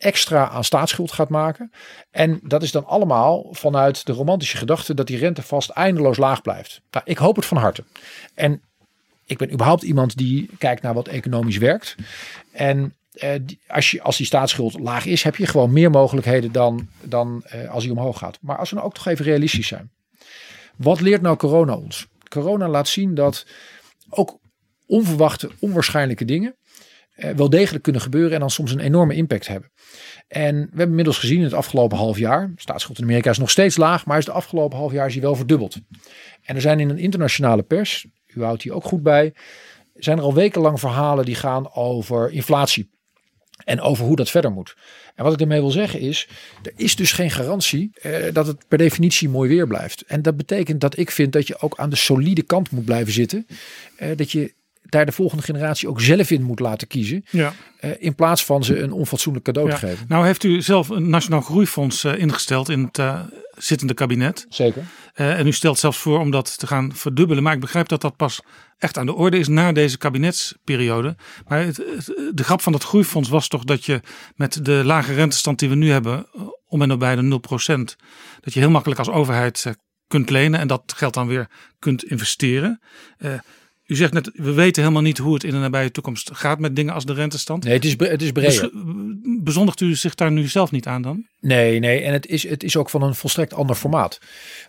[0.00, 1.70] extra aan staatsschuld gaat maken.
[2.10, 6.42] En dat is dan allemaal vanuit de romantische gedachte dat die rente vast eindeloos laag
[6.42, 6.80] blijft.
[6.90, 7.84] Nou, ik hoop het van harte.
[8.34, 8.62] En
[9.24, 11.94] ik ben überhaupt iemand die kijkt naar wat economisch werkt.
[12.52, 13.34] En eh,
[13.66, 17.70] als, je, als die staatsschuld laag is, heb je gewoon meer mogelijkheden dan, dan eh,
[17.70, 18.38] als die omhoog gaat.
[18.40, 19.90] Maar als we nou ook toch even realistisch zijn.
[20.76, 22.06] Wat leert nou corona ons?
[22.28, 23.46] Corona laat zien dat
[24.10, 24.38] ook
[24.86, 26.56] onverwachte, onwaarschijnlijke dingen
[27.36, 29.70] wel degelijk kunnen gebeuren en dan soms een enorme impact hebben.
[30.28, 33.50] En we hebben inmiddels gezien in het afgelopen half jaar, staatsschuld in Amerika is nog
[33.50, 35.76] steeds laag, maar is de afgelopen half jaar is die wel verdubbeld.
[36.42, 39.34] En er zijn in een internationale pers, u houdt hier ook goed bij,
[39.94, 42.90] zijn er al wekenlang verhalen die gaan over inflatie.
[43.64, 44.76] En over hoe dat verder moet.
[45.14, 46.28] En wat ik daarmee wil zeggen is,
[46.62, 50.02] er is dus geen garantie eh, dat het per definitie mooi weer blijft.
[50.02, 53.12] En dat betekent dat ik vind dat je ook aan de solide kant moet blijven
[53.12, 53.46] zitten.
[53.96, 57.24] Eh, dat je daar de volgende generatie ook zelf in moet laten kiezen.
[57.30, 57.52] Ja.
[57.80, 59.74] eh, in plaats van ze een onfatsoenlijk cadeau Ja.
[59.74, 60.04] te geven.
[60.08, 63.20] Nou heeft u zelf een Nationaal Groeifonds eh, ingesteld in het eh,
[63.56, 64.46] zittende kabinet.
[64.48, 64.82] Zeker.
[65.14, 67.42] En u stelt zelfs voor om dat te gaan verdubbelen.
[67.42, 68.40] Maar ik begrijp dat dat pas
[68.78, 71.16] echt aan de orde is na deze kabinetsperiode.
[71.48, 74.00] Maar het, het- de grap van dat groeifonds was toch dat je
[74.34, 76.26] met de lage rentestand die we nu hebben,
[76.66, 77.96] om en nabij de 0%,
[78.40, 79.66] dat je heel makkelijk als overheid
[80.06, 82.80] kunt lenen en dat geld dan weer kunt investeren.
[83.18, 83.32] Eh,
[83.90, 86.76] u zegt net, we weten helemaal niet hoe het in de nabije toekomst gaat met
[86.76, 87.64] dingen als de rentestand.
[87.64, 88.60] Nee, het is, het is breder.
[88.60, 88.70] Dus,
[89.42, 91.26] bezondigt u zich daar nu zelf niet aan dan?
[91.40, 92.00] Nee, nee.
[92.00, 94.18] En het is, het is ook van een volstrekt ander formaat.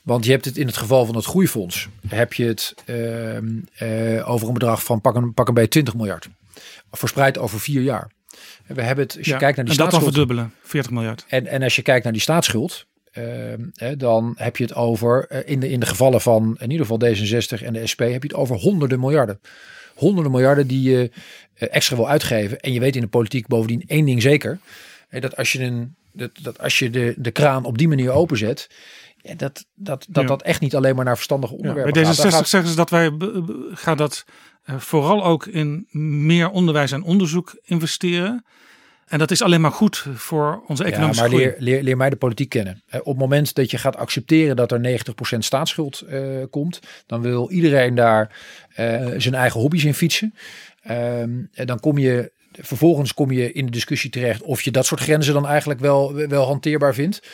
[0.04, 1.88] Want je hebt het in het geval van het groeifonds.
[2.08, 5.96] Heb je het ehm, eh, over een bedrag van pak een, pak een bij 20
[5.96, 6.30] miljard.
[6.92, 8.12] Verspreid over vier jaar.
[8.66, 10.92] En we hebben het, als je Ja, kijkt naar die en dat dan verdubbelen, 40
[10.92, 11.26] miljard.
[11.28, 12.86] En, en als je kijkt naar die staatsschuld.
[13.12, 16.86] Ehm, dan heb je het over, eh, in, de, in de gevallen van in ieder
[16.86, 19.40] geval D66 en de SP, heb je het over honderden miljarden.
[19.96, 21.12] Honderden miljarden die je
[21.54, 22.60] eh, extra wil uitgeven.
[22.60, 24.60] En je weet in de politiek bovendien één ding zeker.
[25.10, 28.70] dat als je, een, dat, dat als je de, de kraan op die manier openzet.
[29.24, 30.28] Ja, dat, dat, dat, Ja.
[30.30, 32.18] dat echt niet alleen maar naar verstandige Ja, onderwerpen bij gaat.
[32.18, 33.12] D66 Dan gaat- zeggen ze dat wij
[33.72, 34.26] gaan dat
[34.64, 35.88] eh, vooral ook in
[36.28, 38.46] meer onderwijs en onderzoek investeren.
[39.12, 41.46] En dat is alleen maar goed voor onze Ja, economische maar groei.
[41.46, 42.84] leer, leer, leer mij de politiek kennen.
[42.92, 45.02] Op het moment dat je gaat accepteren dat er
[45.36, 48.36] 90% staatsschuld eh, komt, dan wil iedereen daar
[48.70, 50.34] eh, zijn eigen hobby's in fietsen.
[50.82, 54.86] Ehm, en dan kom je, vervolgens kom je in de discussie terecht of je dat
[54.86, 57.28] soort grenzen dan eigenlijk wel, wel hanteerbaar vindt.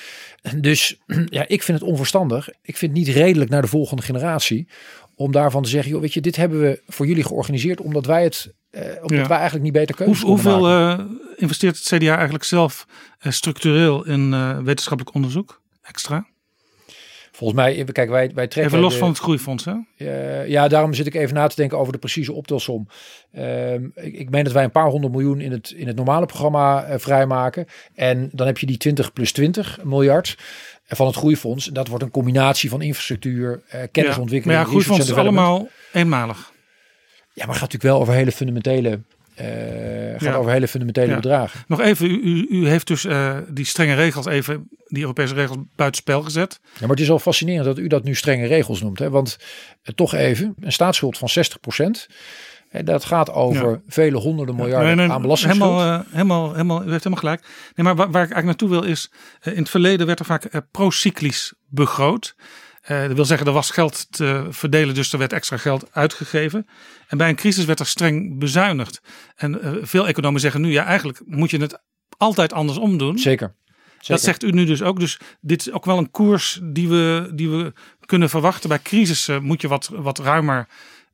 [0.56, 1.00] Dus
[1.30, 2.50] ja, ik vind het onverstandig.
[2.62, 4.68] Ik vind het niet redelijk naar de volgende generatie
[5.16, 8.24] om daarvan te zeggen, joh, weet je, dit hebben we voor jullie georganiseerd omdat wij
[8.24, 8.54] het,
[9.02, 9.28] omdat Ja.
[9.28, 11.00] wij eigenlijk niet beter keuzes hoeveel eh,
[11.36, 12.86] investeert het CDA eigenlijk zelf
[13.20, 15.62] eh, structureel in eh, wetenschappelijk onderzoek?
[15.82, 16.28] Extra?
[17.32, 19.74] Volgens mij, kijk, wij, wij trekken Even los de- van het groeifonds, hè?
[19.98, 22.88] Eh, ja, daarom zit ik even na te denken over de precieze optelsom.
[23.32, 26.26] Ehm, ik, ik meen dat wij een paar honderd miljoen in het, in het normale
[26.26, 27.66] programma eh, vrijmaken.
[27.96, 30.38] En dan heb je die 20 plus 20 miljard
[30.86, 31.66] eh, van het groeifonds.
[31.66, 33.88] Dat wordt een combinatie van infrastructuur, eh Ja.
[33.88, 36.52] kennisontwikkeling, Maar ja, groeifonds en is allemaal eenmalig.
[37.38, 39.00] Ja, maar gaat natuurlijk wel over hele fundamentele,
[39.36, 39.46] eh,
[40.12, 40.34] gaat Ja.
[40.36, 41.16] over hele fundamentele Ja.
[41.16, 41.60] bedragen.
[41.68, 46.22] Nog even, u, u, heeft dus eh, die strenge regels even, die Europese regels buitenspel
[46.22, 46.60] gezet.
[46.64, 49.00] Ja, maar het is wel fascinerend dat u dat nu strenge regels noemt.
[49.00, 49.10] Hè?
[49.10, 49.38] Want
[49.84, 52.08] eh, toch even, een staatsschuld van 60%.
[52.70, 53.82] En dat gaat over Ja.
[53.88, 55.72] vele honderden miljarden Nee, nee, aan belastingschuld.
[55.72, 57.42] Helemaal, helemaal, helemaal, u heeft helemaal gelijk.
[57.76, 59.12] Nee, maar waar, waar ik eigenlijk naartoe wil is,
[59.44, 62.36] in het verleden werd er vaak procyclisch begroot.
[62.88, 66.68] Eh, dat wil zeggen, er was geld te verdelen, dus er werd extra geld uitgegeven.
[67.08, 69.02] En bij een crisis werd er streng bezuinigd.
[69.36, 71.80] En eh, veel economen zeggen nu, ja, eigenlijk moet je het
[72.18, 73.18] altijd andersom doen.
[73.18, 73.56] Zeker.
[74.08, 75.00] Dat zegt u nu dus ook.
[75.00, 77.74] Dus dit is ook wel een koers die we, die we
[78.06, 78.70] kunnen verwachten.
[78.70, 80.68] Bij crisissen moet je wat, wat ruimer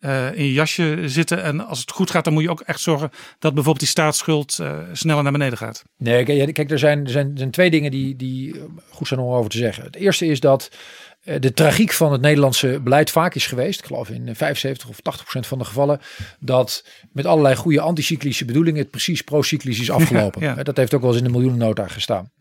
[0.04, 1.44] eh, in je jasje zitten.
[1.44, 3.10] En als het goed gaat, dan moet je ook echt zorgen
[3.40, 5.84] dat bijvoorbeeld die staatsschuld eh, sneller naar beneden gaat.
[5.98, 9.20] Nee, kijk, er, zijn, er, zijn, er zijn twee dingen die, die eh, goed zijn
[9.20, 9.84] om over te zeggen.
[9.84, 10.78] Het eerste is dat eh,
[11.24, 15.24] de tragiek van het Nederlandse beleid vaak is geweest, ik geloof in 75 of 80
[15.24, 16.00] procent van de gevallen,
[16.40, 20.42] dat met allerlei goede anticyclische bedoelingen het precies procyclisch is afgelopen.
[20.42, 20.58] Ja, ja.
[20.58, 22.32] Eh, Dat heeft ook wel eens in de miljoenennota gestaan.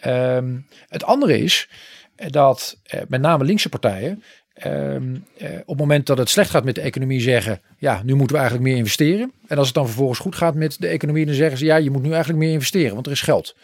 [0.00, 0.56] Ehm,
[0.88, 1.68] het andere is
[2.16, 4.22] eh, dat eh, met name linkse partijen
[4.54, 8.14] ehm, eh, op het moment dat het slecht gaat met de economie zeggen, ja, nu
[8.14, 9.32] moeten we eigenlijk meer investeren.
[9.46, 11.90] En als het dan vervolgens goed gaat met de economie, dan zeggen ze, ja, je
[11.90, 13.54] moet nu eigenlijk meer investeren, want er is geld.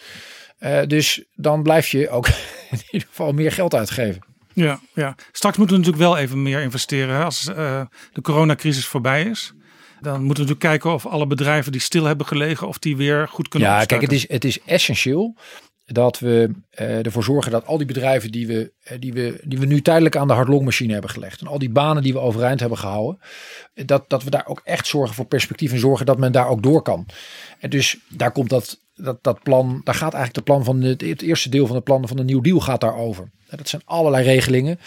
[0.58, 2.26] Eh, dus dan blijf je ook
[2.70, 4.22] in ieder geval meer geld uitgeven.
[4.54, 5.14] Ja, ja.
[5.32, 7.80] Straks moeten we natuurlijk wel even meer investeren hè, als eh,
[8.12, 9.52] de coronacrisis voorbij is.
[10.00, 13.28] Dan moeten we natuurlijk kijken of alle bedrijven die stil hebben gelegen, of die weer
[13.28, 15.36] goed kunnen Ja, kijk, het is, het is essentieel
[15.86, 19.58] dat we eh, ervoor zorgen dat al die bedrijven die we, eh, die, we, die
[19.58, 21.40] we nu tijdelijk aan de hardlongmachine hebben gelegd.
[21.40, 23.20] En al die banen die we overeind hebben gehouden.
[23.74, 26.48] eh, Dat, dat we daar ook echt zorgen voor perspectief en zorgen dat men daar
[26.48, 27.06] ook door kan.
[27.58, 31.00] En dus daar komt dat, dat, dat plan, daar gaat eigenlijk het plan van het,
[31.00, 33.30] het eerste deel van het plan van de Nieuw Deal gaat daarover.
[33.48, 34.78] En dat zijn allerlei regelingen.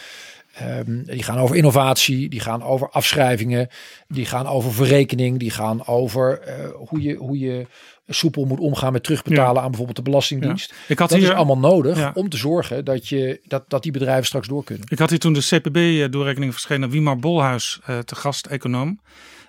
[0.53, 3.67] Ehm, die gaan over innovatie, die gaan over afschrijvingen,
[4.07, 6.53] die gaan over verrekening, die gaan over eh,
[6.89, 7.65] hoe, je, hoe je
[8.07, 10.69] soepel moet omgaan met terugbetalen aan bijvoorbeeld de Belastingdienst.
[10.69, 10.75] Ja.
[10.87, 12.11] Ik had dat hier- is allemaal nodig Ja.
[12.13, 14.87] om te zorgen dat, je, dat, dat die bedrijven straks door kunnen.
[14.89, 18.99] Ik had hier toen de CPB-doorrekening verschenen, Wiemar Bolhuis eh, te gast, econoom.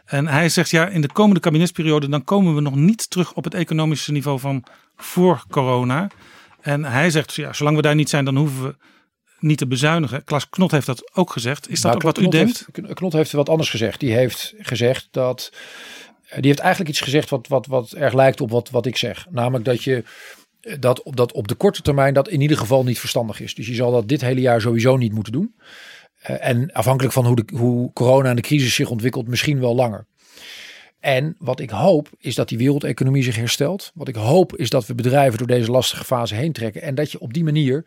[0.06, 3.44] En hij zegt, ja, in de komende kabinetsperiode, dan komen we nog niet terug op
[3.44, 4.64] het economische niveau van
[4.96, 6.10] voor corona.
[6.60, 8.76] En hij zegt, ja, zolang we daar niet zijn, dan hoeven we
[9.40, 10.24] niet te bezuinigen.
[10.24, 11.68] Klaas Knot heeft dat ook gezegd.
[11.68, 12.66] Is dat Nou, ook wat u Knot denkt?
[12.72, 14.00] Heeft, Knot heeft wat anders gezegd.
[14.00, 15.52] Die heeft gezegd dat.
[16.34, 19.26] Die heeft eigenlijk iets gezegd wat, wat, wat erg lijkt op wat, wat ik zeg.
[19.30, 20.04] Namelijk dat je.
[20.78, 23.54] Dat op, dat op de korte termijn dat in ieder geval niet verstandig is.
[23.54, 25.54] Dus je zal dat dit hele jaar sowieso niet moeten doen.
[26.26, 29.74] Eh, en afhankelijk van hoe, de, hoe corona en de crisis zich ontwikkelt, misschien wel
[29.74, 30.06] langer.
[31.00, 33.90] En wat ik hoop is dat die wereldeconomie zich herstelt.
[33.94, 36.82] Wat ik hoop is dat we bedrijven door deze lastige fase heen trekken.
[36.82, 37.86] En dat je op die manier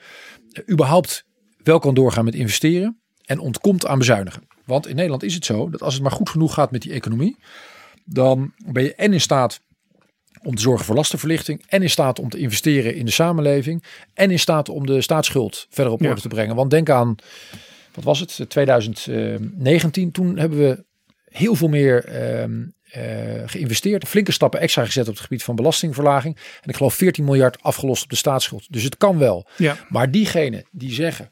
[0.52, 1.26] eh, überhaupt
[1.64, 3.00] wel kan doorgaan met investeren.
[3.26, 4.48] En ontkomt aan bezuinigen.
[4.66, 6.92] Want in Nederland is het zo dat als het maar goed genoeg gaat met die
[6.92, 7.38] economie.
[8.06, 9.62] Dan ben je en in staat
[10.44, 11.64] om te zorgen voor lastenverlichting.
[11.68, 13.84] En in staat om te investeren in de samenleving.
[14.14, 16.10] En in staat om de staatsschuld verder op Ja.
[16.10, 16.56] orde te brengen.
[16.56, 17.16] Want denk aan,
[17.94, 20.12] wat was het, 2019.
[20.12, 20.84] Toen hebben we
[21.30, 23.02] heel veel meer ehm, eh,
[23.46, 24.08] geïnvesteerd.
[24.08, 26.36] Flinke stappen extra gezet op het gebied van belastingverlaging.
[26.62, 28.66] En ik geloof 14 miljard afgelost op de staatsschuld.
[28.70, 29.48] Dus het kan wel.
[29.58, 29.78] Ja.
[29.90, 31.32] Maar diegenen die zeggen,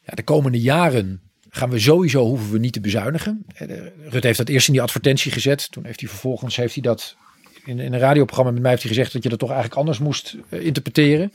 [0.00, 3.44] ja, de komende jaren gaan we sowieso hoeven we niet te bezuinigen.
[3.54, 3.68] Eh,
[4.08, 5.70] Rutte heeft dat eerst in die advertentie gezet.
[5.70, 7.16] Toen heeft hij vervolgens heeft hij dat
[7.64, 9.98] in, in een radioprogramma met mij heeft hij gezegd dat je dat toch eigenlijk anders
[9.98, 11.32] moest eh, interpreteren.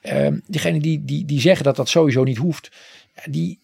[0.00, 2.70] Ehm diegenen die, die, die zeggen dat dat sowieso niet hoeft,
[3.24, 3.60] die,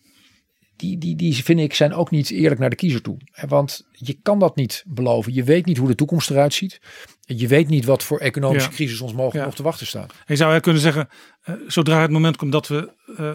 [0.76, 3.16] die, die, die vind ik zijn ook niet eerlijk naar de kiezer toe.
[3.48, 5.34] Want je kan dat niet beloven.
[5.34, 6.80] Je weet niet hoe de toekomst eruit ziet.
[7.20, 8.74] Je weet niet wat voor economische Ja.
[8.74, 9.44] crisis ons mogelijk Ja.
[9.44, 10.10] nog te wachten staat.
[10.10, 11.08] En je zou kunnen zeggen,
[11.42, 13.32] eh, zodra het moment komt dat we eh,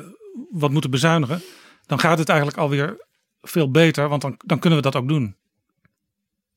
[0.52, 1.42] wat moeten bezuinigen,
[1.86, 3.06] dan gaat het eigenlijk alweer
[3.42, 5.36] veel beter, want dan, dan kunnen we dat ook doen.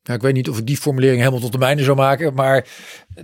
[0.03, 2.67] Ja, ik weet niet of ik die formulering helemaal tot de mijne zou maken, maar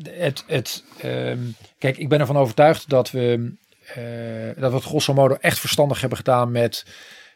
[0.05, 1.39] het, het, ehm,
[1.78, 3.53] kijk, ik ben ervan overtuigd dat we,
[4.57, 6.84] dat we het grosso modo echt verstandig hebben gedaan met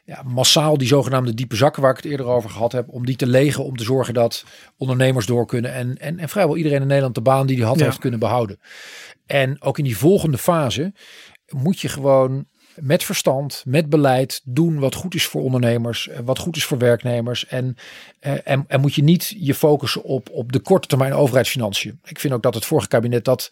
[0.05, 3.17] ja, massaal die zogenaamde diepe zakken waar ik het eerder over gehad heb, om die
[3.17, 4.45] te legen, om te zorgen dat
[4.77, 7.79] ondernemers door kunnen en, en, en vrijwel iedereen in Nederland de baan die die had
[7.79, 7.85] Ja.
[7.85, 8.61] heeft kunnen behouden.
[9.27, 10.93] En ook in die volgende fase
[11.49, 16.39] moet je gewoon met verstand, met beleid doen wat goed is voor ondernemers, eh, wat
[16.39, 17.47] goed is voor werknemers.
[17.47, 17.77] En,
[18.21, 22.01] eh, en, en moet je niet je focussen op, op de korte termijn overheidsfinanciën.
[22.05, 23.51] Ik vind ook dat het vorige kabinet dat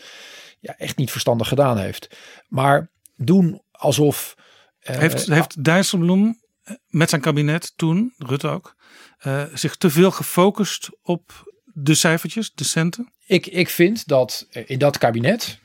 [0.61, 2.17] ja, echt niet verstandig gedaan heeft.
[2.49, 4.35] Maar doen alsof.
[4.79, 8.77] eh, Heeft, heeft Dijsselbloem eh, met zijn kabinet toen, Rutte ook,
[9.19, 13.13] eh, zich te veel gefocust op de cijfertjes, de centen?
[13.27, 15.59] ik, ik vind dat in dat kabinet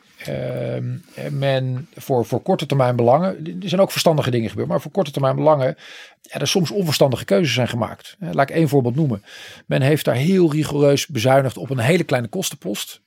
[1.32, 5.12] men voor, voor korte termijn belangen, er zijn ook verstandige dingen gebeurd, maar voor korte
[5.12, 5.76] termijn belangen
[6.22, 8.16] er soms onverstandige keuzes zijn gemaakt.
[8.20, 9.24] Laat ik één voorbeeld noemen.
[9.66, 13.02] Men heeft daar heel rigoureus bezuinigd op een hele kleine kostenpost.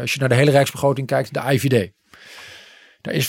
[0.00, 1.92] Als je naar de hele rijksbegroting kijkt, de IVD.
[3.08, 3.28] Daar is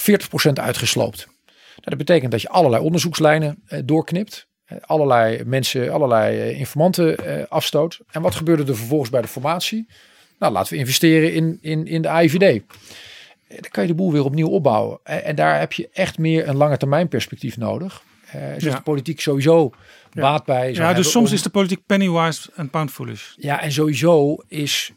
[0.50, 1.26] 40% uitgesloopt.
[1.26, 4.48] Nou, dat betekent dat je allerlei onderzoekslijnen eh, doorknipt.
[4.66, 8.00] Eh, allerlei mensen, allerlei eh, informanten eh, afstoot.
[8.12, 9.88] En wat gebeurde er vervolgens bij de formatie?
[10.40, 12.62] Nou, laten we investeren in, in, in de AIVD.
[13.48, 15.00] Dan kan je de boel weer opnieuw opbouwen.
[15.04, 18.02] En, en daar heb je echt meer een lange termijn perspectief nodig.
[18.32, 18.76] Zoals Ja.
[18.76, 19.72] de politiek sowieso
[20.14, 23.24] baat bij Ja, dus soms om- is de politiek pennywise en pound foolish.
[23.36, 24.92] ja, en sowieso is,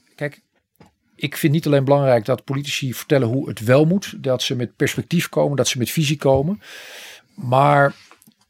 [1.23, 4.77] ik vind niet alleen belangrijk dat politici vertellen hoe het wel moet, dat ze met
[4.77, 6.61] perspectief komen, dat ze met visie komen,
[7.35, 7.95] maar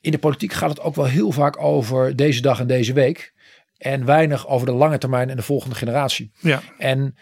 [0.00, 3.32] in de politiek gaat het ook wel heel vaak over deze dag en deze week
[3.78, 6.30] en weinig over de lange termijn en de volgende generatie.
[6.38, 7.16] Ja, En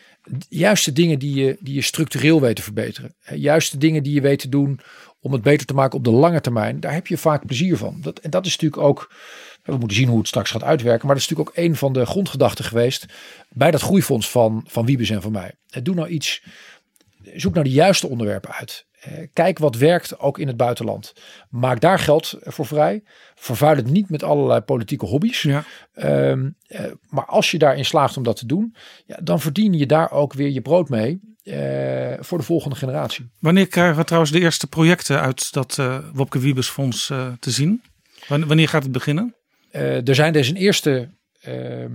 [0.48, 3.14] juist de dingen die je, die je structureel weet te verbeteren.
[3.34, 4.80] Juist de dingen die je weet te doen
[5.20, 6.80] om het beter te maken op de lange termijn.
[6.80, 7.98] Daar heb je vaak plezier van.
[8.00, 9.12] Dat, en dat is natuurlijk ook,
[9.62, 11.06] we moeten zien hoe het straks gaat uitwerken.
[11.06, 13.06] Maar dat is natuurlijk ook een van de grondgedachten geweest
[13.48, 15.54] bij dat groeifonds van, van Wiebes en van mij.
[15.68, 16.42] Eh, Doe nou iets,
[17.34, 18.86] zoek nou de juiste onderwerpen uit.
[19.00, 21.12] Eh, Kijk wat werkt ook in het buitenland.
[21.50, 23.02] Maak daar geld voor vrij.
[23.34, 25.42] Vervuil het niet met allerlei politieke hobby's.
[25.42, 25.64] ja.
[25.94, 28.74] Ehm, eh, maar als je daarin slaagt om dat te doen,
[29.06, 31.20] ja, dan verdien je daar ook weer je brood mee
[32.20, 33.30] voor de volgende generatie.
[33.38, 37.06] Wanneer krijgen we trouwens de eerste projecten uit dat eh Wopke Wiebes Fonds
[37.40, 37.82] te zien?
[38.28, 39.34] Wan- Wanneer gaat het beginnen?
[39.70, 41.08] Eh, er zijn dus een eerste
[41.40, 41.92] ehm,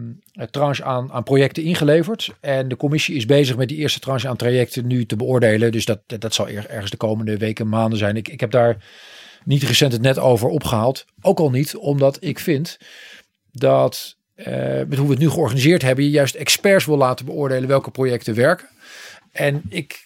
[0.52, 2.30] tranche aan, aan projecten ingeleverd.
[2.40, 5.72] En de commissie is bezig met die eerste tranche aan trajecten nu te beoordelen.
[5.72, 8.16] Dus dat, dat zal er- ergens de komende weken, maanden zijn.
[8.16, 8.78] Ik, ik heb daar
[9.44, 11.06] niet recent het net over opgehaald.
[11.22, 12.78] Ook al niet, omdat ik vind
[13.52, 14.46] dat eh,
[14.88, 18.36] met hoe we het nu georganiseerd hebben, je juist experts wil laten beoordelen welke projecten
[18.36, 18.68] werken.
[19.32, 20.05] En ik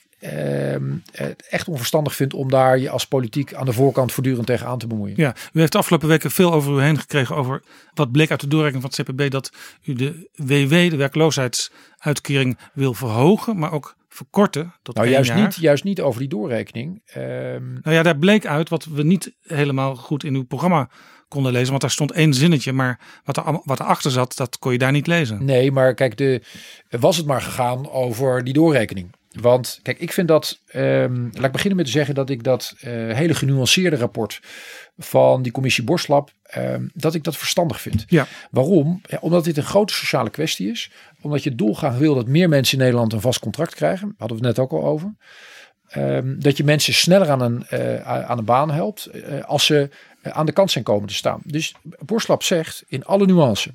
[1.50, 5.16] echt onverstandig vind om daar je als politiek aan de voorkant voortdurend tegenaan te bemoeien.
[5.18, 7.62] Ja, u heeft de afgelopen weken veel over u heen gekregen over
[7.94, 9.52] wat bleek uit de doorrekening van het CPB dat
[9.84, 15.42] u de WW, de werkloosheidsuitkering, wil verhogen, maar ook verkorten tot Nou, één juist jaar.
[15.42, 17.02] niet, juist niet over die doorrekening.
[17.06, 20.90] Ehm, Nou ja, daar bleek uit wat we niet helemaal goed in uw programma
[21.28, 24.72] konden lezen, want daar stond één zinnetje, maar wat, er, wat erachter zat, dat kon
[24.72, 25.46] je daar niet lezen.
[25.46, 26.42] nee, maar kijk, de,
[26.90, 29.18] was het maar gegaan over die doorrekening.
[29.30, 32.76] Want kijk, ik vind dat, ehm, laat ik beginnen met te zeggen dat ik dat
[32.80, 34.42] eh, hele genuanceerde rapport
[34.98, 38.06] van die commissie Borslap, ehm, dat ik dat verstandig vind.
[38.08, 38.28] Ja.
[38.52, 39.02] Waarom?
[39.08, 40.92] Ja, omdat dit een grote sociale kwestie is.
[41.22, 44.08] Omdat je dolgraag wil dat meer mensen in Nederland een vast contract krijgen.
[44.08, 45.16] Daar hadden we het net ook al over.
[45.90, 49.90] Ehm, dat je mensen sneller aan een, eh, aan een baan helpt eh, als ze
[50.22, 51.42] aan de kant zijn komen te staan.
[51.44, 51.76] Dus
[52.06, 53.74] Borslap zegt in alle nuance.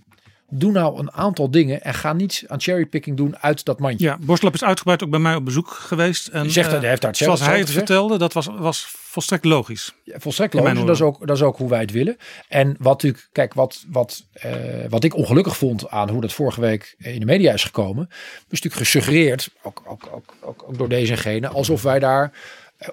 [0.49, 4.07] Doe nou een aantal dingen en ga niet aan cherrypicking doen uit dat mandje.
[4.07, 6.26] Ja, Borslap is uitgebreid ook bij mij op bezoek geweest.
[6.26, 9.95] En, Zegt eh, hij heeft daar zoals hij het vertelde, dat was, was volstrekt logisch.
[10.03, 10.78] Ja, volstrekt logisch.
[10.78, 12.16] Dat is, ook, dat is ook hoe wij het willen.
[12.49, 14.53] En wat natuurlijk, kijk, wat, wat, eh,
[14.88, 18.16] wat ik ongelukkig vond aan hoe dat vorige week in de media is gekomen, is
[18.49, 22.32] natuurlijk gesuggereerd, ook, ook, ook, ook, ook door deze en gene, alsof wij daar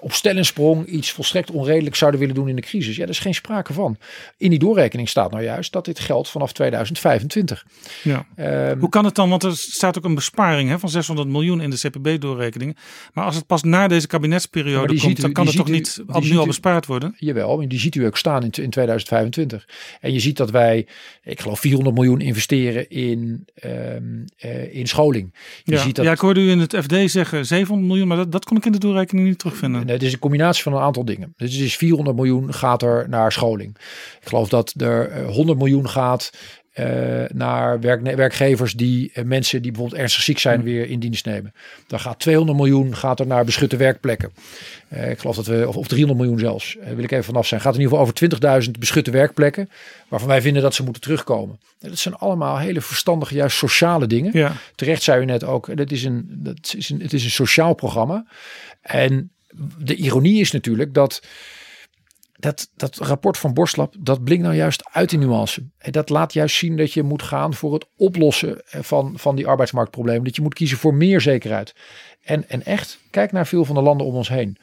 [0.00, 2.94] op stel en sprong iets volstrekt onredelijk zouden willen doen in de crisis.
[2.96, 3.96] Ja, daar is geen sprake van.
[4.36, 7.66] In die doorrekening staat nou juist dat dit geldt vanaf 2025.
[8.02, 8.26] Ja.
[8.36, 9.28] Ehm, Hoe kan het dan?
[9.30, 12.76] Want er staat ook een besparing hè, van 600 miljoen in de CPB-doorrekening.
[13.12, 16.02] Maar als het pas na deze kabinetsperiode komt, u- dan kan het toch u- niet
[16.06, 17.14] al, nu al bespaard worden?
[17.18, 19.68] Jawel, en die ziet u ook staan in, in 2025.
[20.00, 20.86] En je ziet dat wij,
[21.22, 24.02] ik geloof 400 miljoen investeren in, ehm,
[24.36, 25.34] eh, in scholing.
[25.64, 25.78] Je Ja.
[25.82, 28.44] ziet dat, ja, ik hoorde u in het FD zeggen 700 miljoen, maar dat, dat
[28.44, 29.71] kon ik in de doorrekening niet terugvinden.
[29.74, 31.34] Het is een combinatie van een aantal dingen.
[31.36, 33.76] Dus het is 400 miljoen gaat er naar scholing.
[34.20, 36.30] Ik geloof dat er eh, 100 miljoen gaat
[36.72, 41.24] eh, naar werk, werkgevers die eh, mensen die bijvoorbeeld ernstig ziek zijn weer in dienst
[41.24, 41.54] nemen.
[41.86, 44.32] Dan gaat 200 miljoen gaat er naar beschutte werkplekken.
[44.88, 47.46] Eh, ik geloof dat we, of, of 300 miljoen zelfs, eh, wil ik even vanaf
[47.46, 47.60] zijn.
[47.60, 49.70] Gaat in ieder geval over 20.000 beschutte werkplekken
[50.08, 51.60] waarvan wij vinden dat ze moeten terugkomen.
[51.80, 54.30] En dat zijn allemaal hele verstandige, juist sociale dingen.
[54.34, 54.52] Ja.
[54.74, 57.74] Terecht zei u net ook, dat is een, dat is een, het is een sociaal
[57.74, 58.26] programma.
[58.80, 59.30] En
[59.78, 61.20] de ironie is natuurlijk dat
[62.42, 65.66] dat, dat rapport van Borslap, dat blinkt nou juist uit in nuance.
[65.78, 70.24] Dat laat juist zien dat je moet gaan voor het oplossen van, van die arbeidsmarktproblemen.
[70.24, 71.74] Dat je moet kiezen voor meer zekerheid.
[72.22, 74.56] En, en echt, kijk naar veel van de landen om ons heen.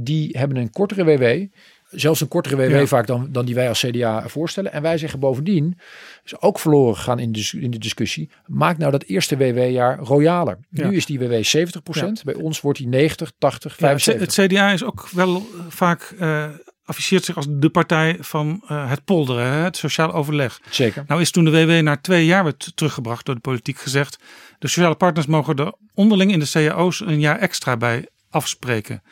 [0.00, 1.46] Die hebben een kortere WW.
[1.90, 2.86] Zelfs een kortere WW Ja.
[2.86, 4.72] vaak dan, dan die wij als CDA voorstellen.
[4.72, 5.78] En wij zeggen bovendien,
[6.24, 8.30] is ook verloren gegaan in de, in de discussie.
[8.46, 10.58] Maak nou dat eerste WW-jaar royaler.
[10.70, 10.88] Ja.
[10.88, 12.22] Nu is die WW 70%.
[12.24, 14.34] Bij ons wordt die 90, 80, Ja, het, 75.
[14.34, 16.48] C- het CDA is ook wel eh, vaak, eh
[16.84, 20.60] afficheert zich als de partij van eh, het polderen, hè, het sociaal overleg.
[20.70, 21.04] Zeker.
[21.06, 24.18] Nou is toen de WW naar twee jaar werd teruggebracht door de politiek gezegd.
[24.58, 29.02] De sociale partners mogen er onderling in de cao's een jaar extra bij afspreken.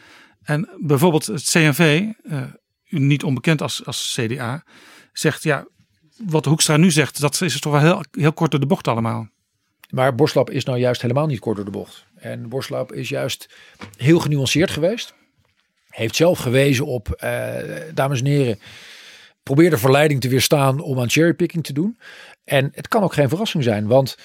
[0.43, 2.05] En bijvoorbeeld het CNV,
[2.89, 4.65] niet onbekend als, als CDA,
[5.13, 5.67] zegt ja,
[6.27, 9.29] wat Hoekstra nu zegt, dat is toch wel heel, heel kort door de bocht allemaal.
[9.91, 12.05] Maar Borslap is nou juist helemaal niet kort door de bocht.
[12.15, 13.55] En Borslap is juist
[13.97, 15.15] heel genuanceerd geweest.
[15.89, 17.53] Heeft zelf gewezen op, eh,
[17.95, 18.59] dames en heren,
[19.43, 21.99] probeer de verleiding te weerstaan om aan cherrypicking te doen.
[22.45, 24.17] En het kan ook geen verrassing zijn, want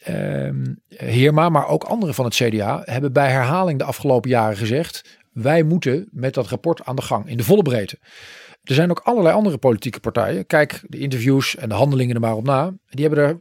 [0.00, 5.19] ehm Heerma, maar ook anderen van het CDA hebben bij herhaling de afgelopen jaren gezegd:
[5.32, 7.98] wij moeten met dat rapport aan de gang in de volle breedte.
[8.64, 10.46] Er zijn ook allerlei andere politieke partijen.
[10.46, 12.72] Kijk, de interviews en de handelingen er maar op na.
[12.88, 13.40] Die hebben er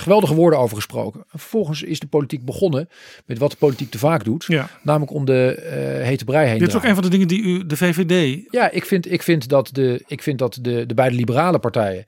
[0.00, 1.20] geweldige woorden over gesproken.
[1.20, 2.88] En vervolgens is de politiek begonnen
[3.26, 4.44] met wat de politiek te vaak doet.
[4.48, 4.68] Ja.
[4.82, 7.42] Namelijk om de eh, hete brei heen Dit is ook een van de dingen die
[7.42, 10.94] u, de VVD, Ja, ik vind, ik vind dat, de, ik vind dat de, de
[10.94, 12.06] beide liberale partijen,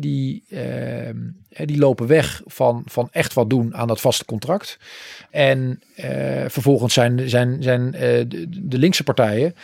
[0.00, 1.16] die, ehm,
[1.48, 4.78] die lopen weg van, van echt wat doen aan dat vaste contract.
[5.30, 9.54] En eh, vervolgens zijn, zijn, zijn eh, de, de linkse partijen,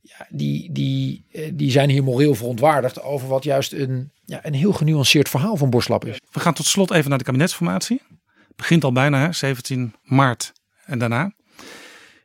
[0.00, 4.54] ja, die, die, eh, die zijn hier moreel verontwaardigd over wat juist een, ja, een
[4.54, 6.20] heel genuanceerd verhaal van Borslap is.
[6.30, 8.02] we gaan tot slot even naar de kabinetsformatie.
[8.56, 10.52] Begint al bijna, hè, 17 maart
[10.84, 11.32] en daarna.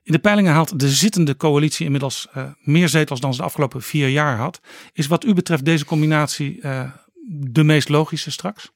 [0.03, 2.27] In de peilingen haalt de zittende coalitie inmiddels
[2.61, 4.59] meer zetels dan ze de afgelopen vier jaar had.
[4.93, 6.59] Is wat u betreft deze combinatie
[7.31, 8.71] de meest logische straks?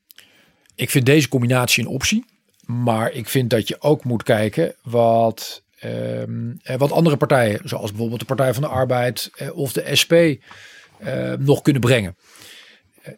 [0.75, 2.25] Ik vind deze combinatie een optie.
[2.65, 7.89] Maar ik vind dat je ook moet kijken wat, ehm, eh, wat andere partijen, zoals
[7.89, 12.15] bijvoorbeeld de Partij van de Arbeid eh, of de SP, eh, nog kunnen brengen.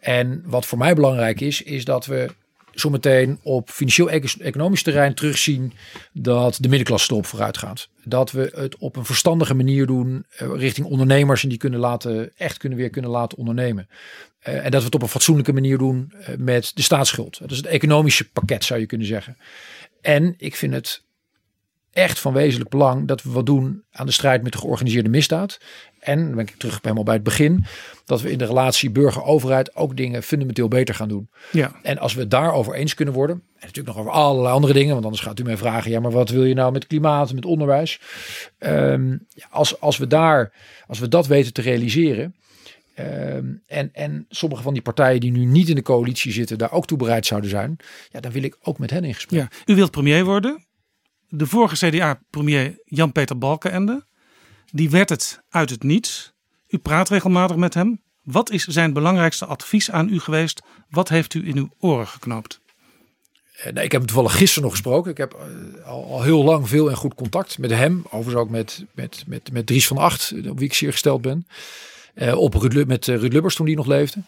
[0.00, 2.34] En wat voor mij belangrijk is, is dat we
[2.80, 5.72] zometeen op financieel-economisch terrein terugzien
[6.12, 7.88] dat de middenklasse erop vooruit gaat.
[8.04, 12.36] Dat we het op een verstandige manier doen eh, richting ondernemers en die kunnen laten,
[12.36, 13.88] echt kunnen weer kunnen laten ondernemen.
[14.38, 17.38] Eh, en dat we het op een fatsoenlijke manier doen eh, met de staatsschuld.
[17.38, 19.36] Dat is het economische pakket zou je kunnen zeggen.
[20.00, 21.04] En ik vind het
[21.96, 25.58] echt van wezenlijk belang dat we wat doen aan de strijd met de georganiseerde misdaad.
[25.98, 27.64] En dan ben ik terug helemaal bij het begin.
[28.04, 31.28] Dat we in de relatie burger-overheid ook dingen fundamenteel beter gaan doen.
[31.52, 31.76] Ja.
[31.82, 33.34] En als we het daarover eens kunnen worden.
[33.34, 34.92] En natuurlijk nog over allerlei andere dingen.
[34.92, 35.90] Want anders gaat u mij vragen.
[35.90, 38.00] Ja, maar wat wil je nou met klimaat, met onderwijs?
[38.58, 39.16] Ehm,
[39.50, 40.52] als, als, we daar,
[40.86, 42.34] als we dat weten te realiseren.
[42.94, 46.58] ehm, en, en sommige van die partijen die nu niet in de coalitie zitten.
[46.58, 47.76] daar ook toe bereid zouden zijn.
[48.10, 49.40] Ja, dan wil ik ook met hen in gesprek.
[49.40, 49.48] Ja.
[49.72, 50.65] U wilt premier worden.
[51.28, 54.04] De vorige CDA-premier Jan-Peter Balkenende.
[54.72, 56.32] Die werd het uit het niets.
[56.68, 58.00] U praat regelmatig met hem.
[58.22, 60.62] Wat is zijn belangrijkste advies aan u geweest?
[60.90, 62.60] Wat heeft u in uw oren geknoopt?
[63.56, 65.10] Eh, nee, ik heb hem toevallig gisteren nog gesproken.
[65.10, 68.04] Ik heb eh, al, heel lang veel en goed contact met hem.
[68.04, 71.22] Overigens ook met, met, met, met Dries van Acht, eh, op wie ik zeer gesteld
[71.22, 71.46] ben.
[72.34, 74.20] Op met Ruud Lubbers toen die nog leefde.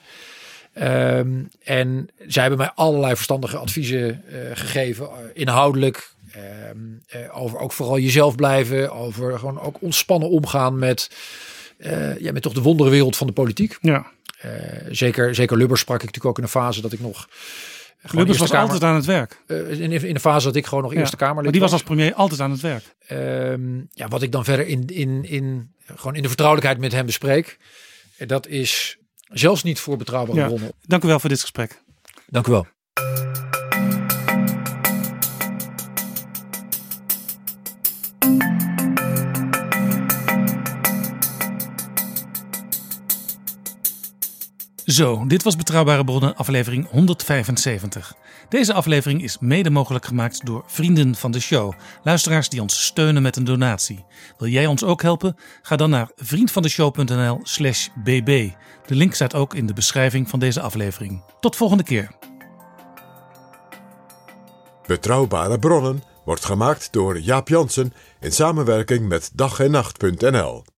[0.72, 4.22] Ehm, en zij hebben mij allerlei verstandige adviezen
[4.53, 5.09] gegeven.
[5.34, 6.14] inhoudelijk.
[6.39, 8.93] Ehm, eh, over ook vooral jezelf blijven.
[8.93, 11.11] Over gewoon ook ontspannen omgaan met,
[11.78, 13.78] eh, ja, met toch de wonderenwereld van de politiek.
[13.80, 14.07] Ja.
[14.39, 14.51] Eh,
[14.91, 17.28] zeker, zeker Lubbers sprak ik natuurlijk ook in een fase dat ik nog...
[17.99, 19.43] gewoon Lubbers was Kamer- altijd aan het werk.
[19.47, 20.99] eh, in, in de fase dat ik gewoon nog Ja.
[20.99, 22.84] Eerste Kamerlid Maar die was als premier altijd aan het werk.
[23.07, 27.07] Ehm, ja, wat ik dan verder in, in, in, gewoon in de vertrouwelijkheid met hem
[27.07, 27.57] bespreek,
[28.26, 30.47] dat is zelfs niet voor betrouwbare Ja.
[30.47, 30.72] bronnen.
[30.82, 31.82] Dank u wel voor dit gesprek.
[32.26, 32.66] Dank u wel.
[44.89, 48.14] Zo, dit was Betrouwbare Bronnen, aflevering 175.
[48.49, 51.72] Deze aflevering is mede mogelijk gemaakt door vrienden van de show.
[52.03, 54.05] Luisteraars die ons steunen met een donatie.
[54.39, 55.36] Wil jij ons ook helpen?
[55.62, 58.51] Ga dan naar vriendvandeshow.nl slash bb.
[58.86, 61.22] De link staat ook in de beschrijving van deze aflevering.
[61.41, 62.11] Tot volgende keer.
[64.86, 70.64] Betrouwbare bronnen wordt gemaakt door Jaap Jansen in samenwerking met dag en nacht.nl.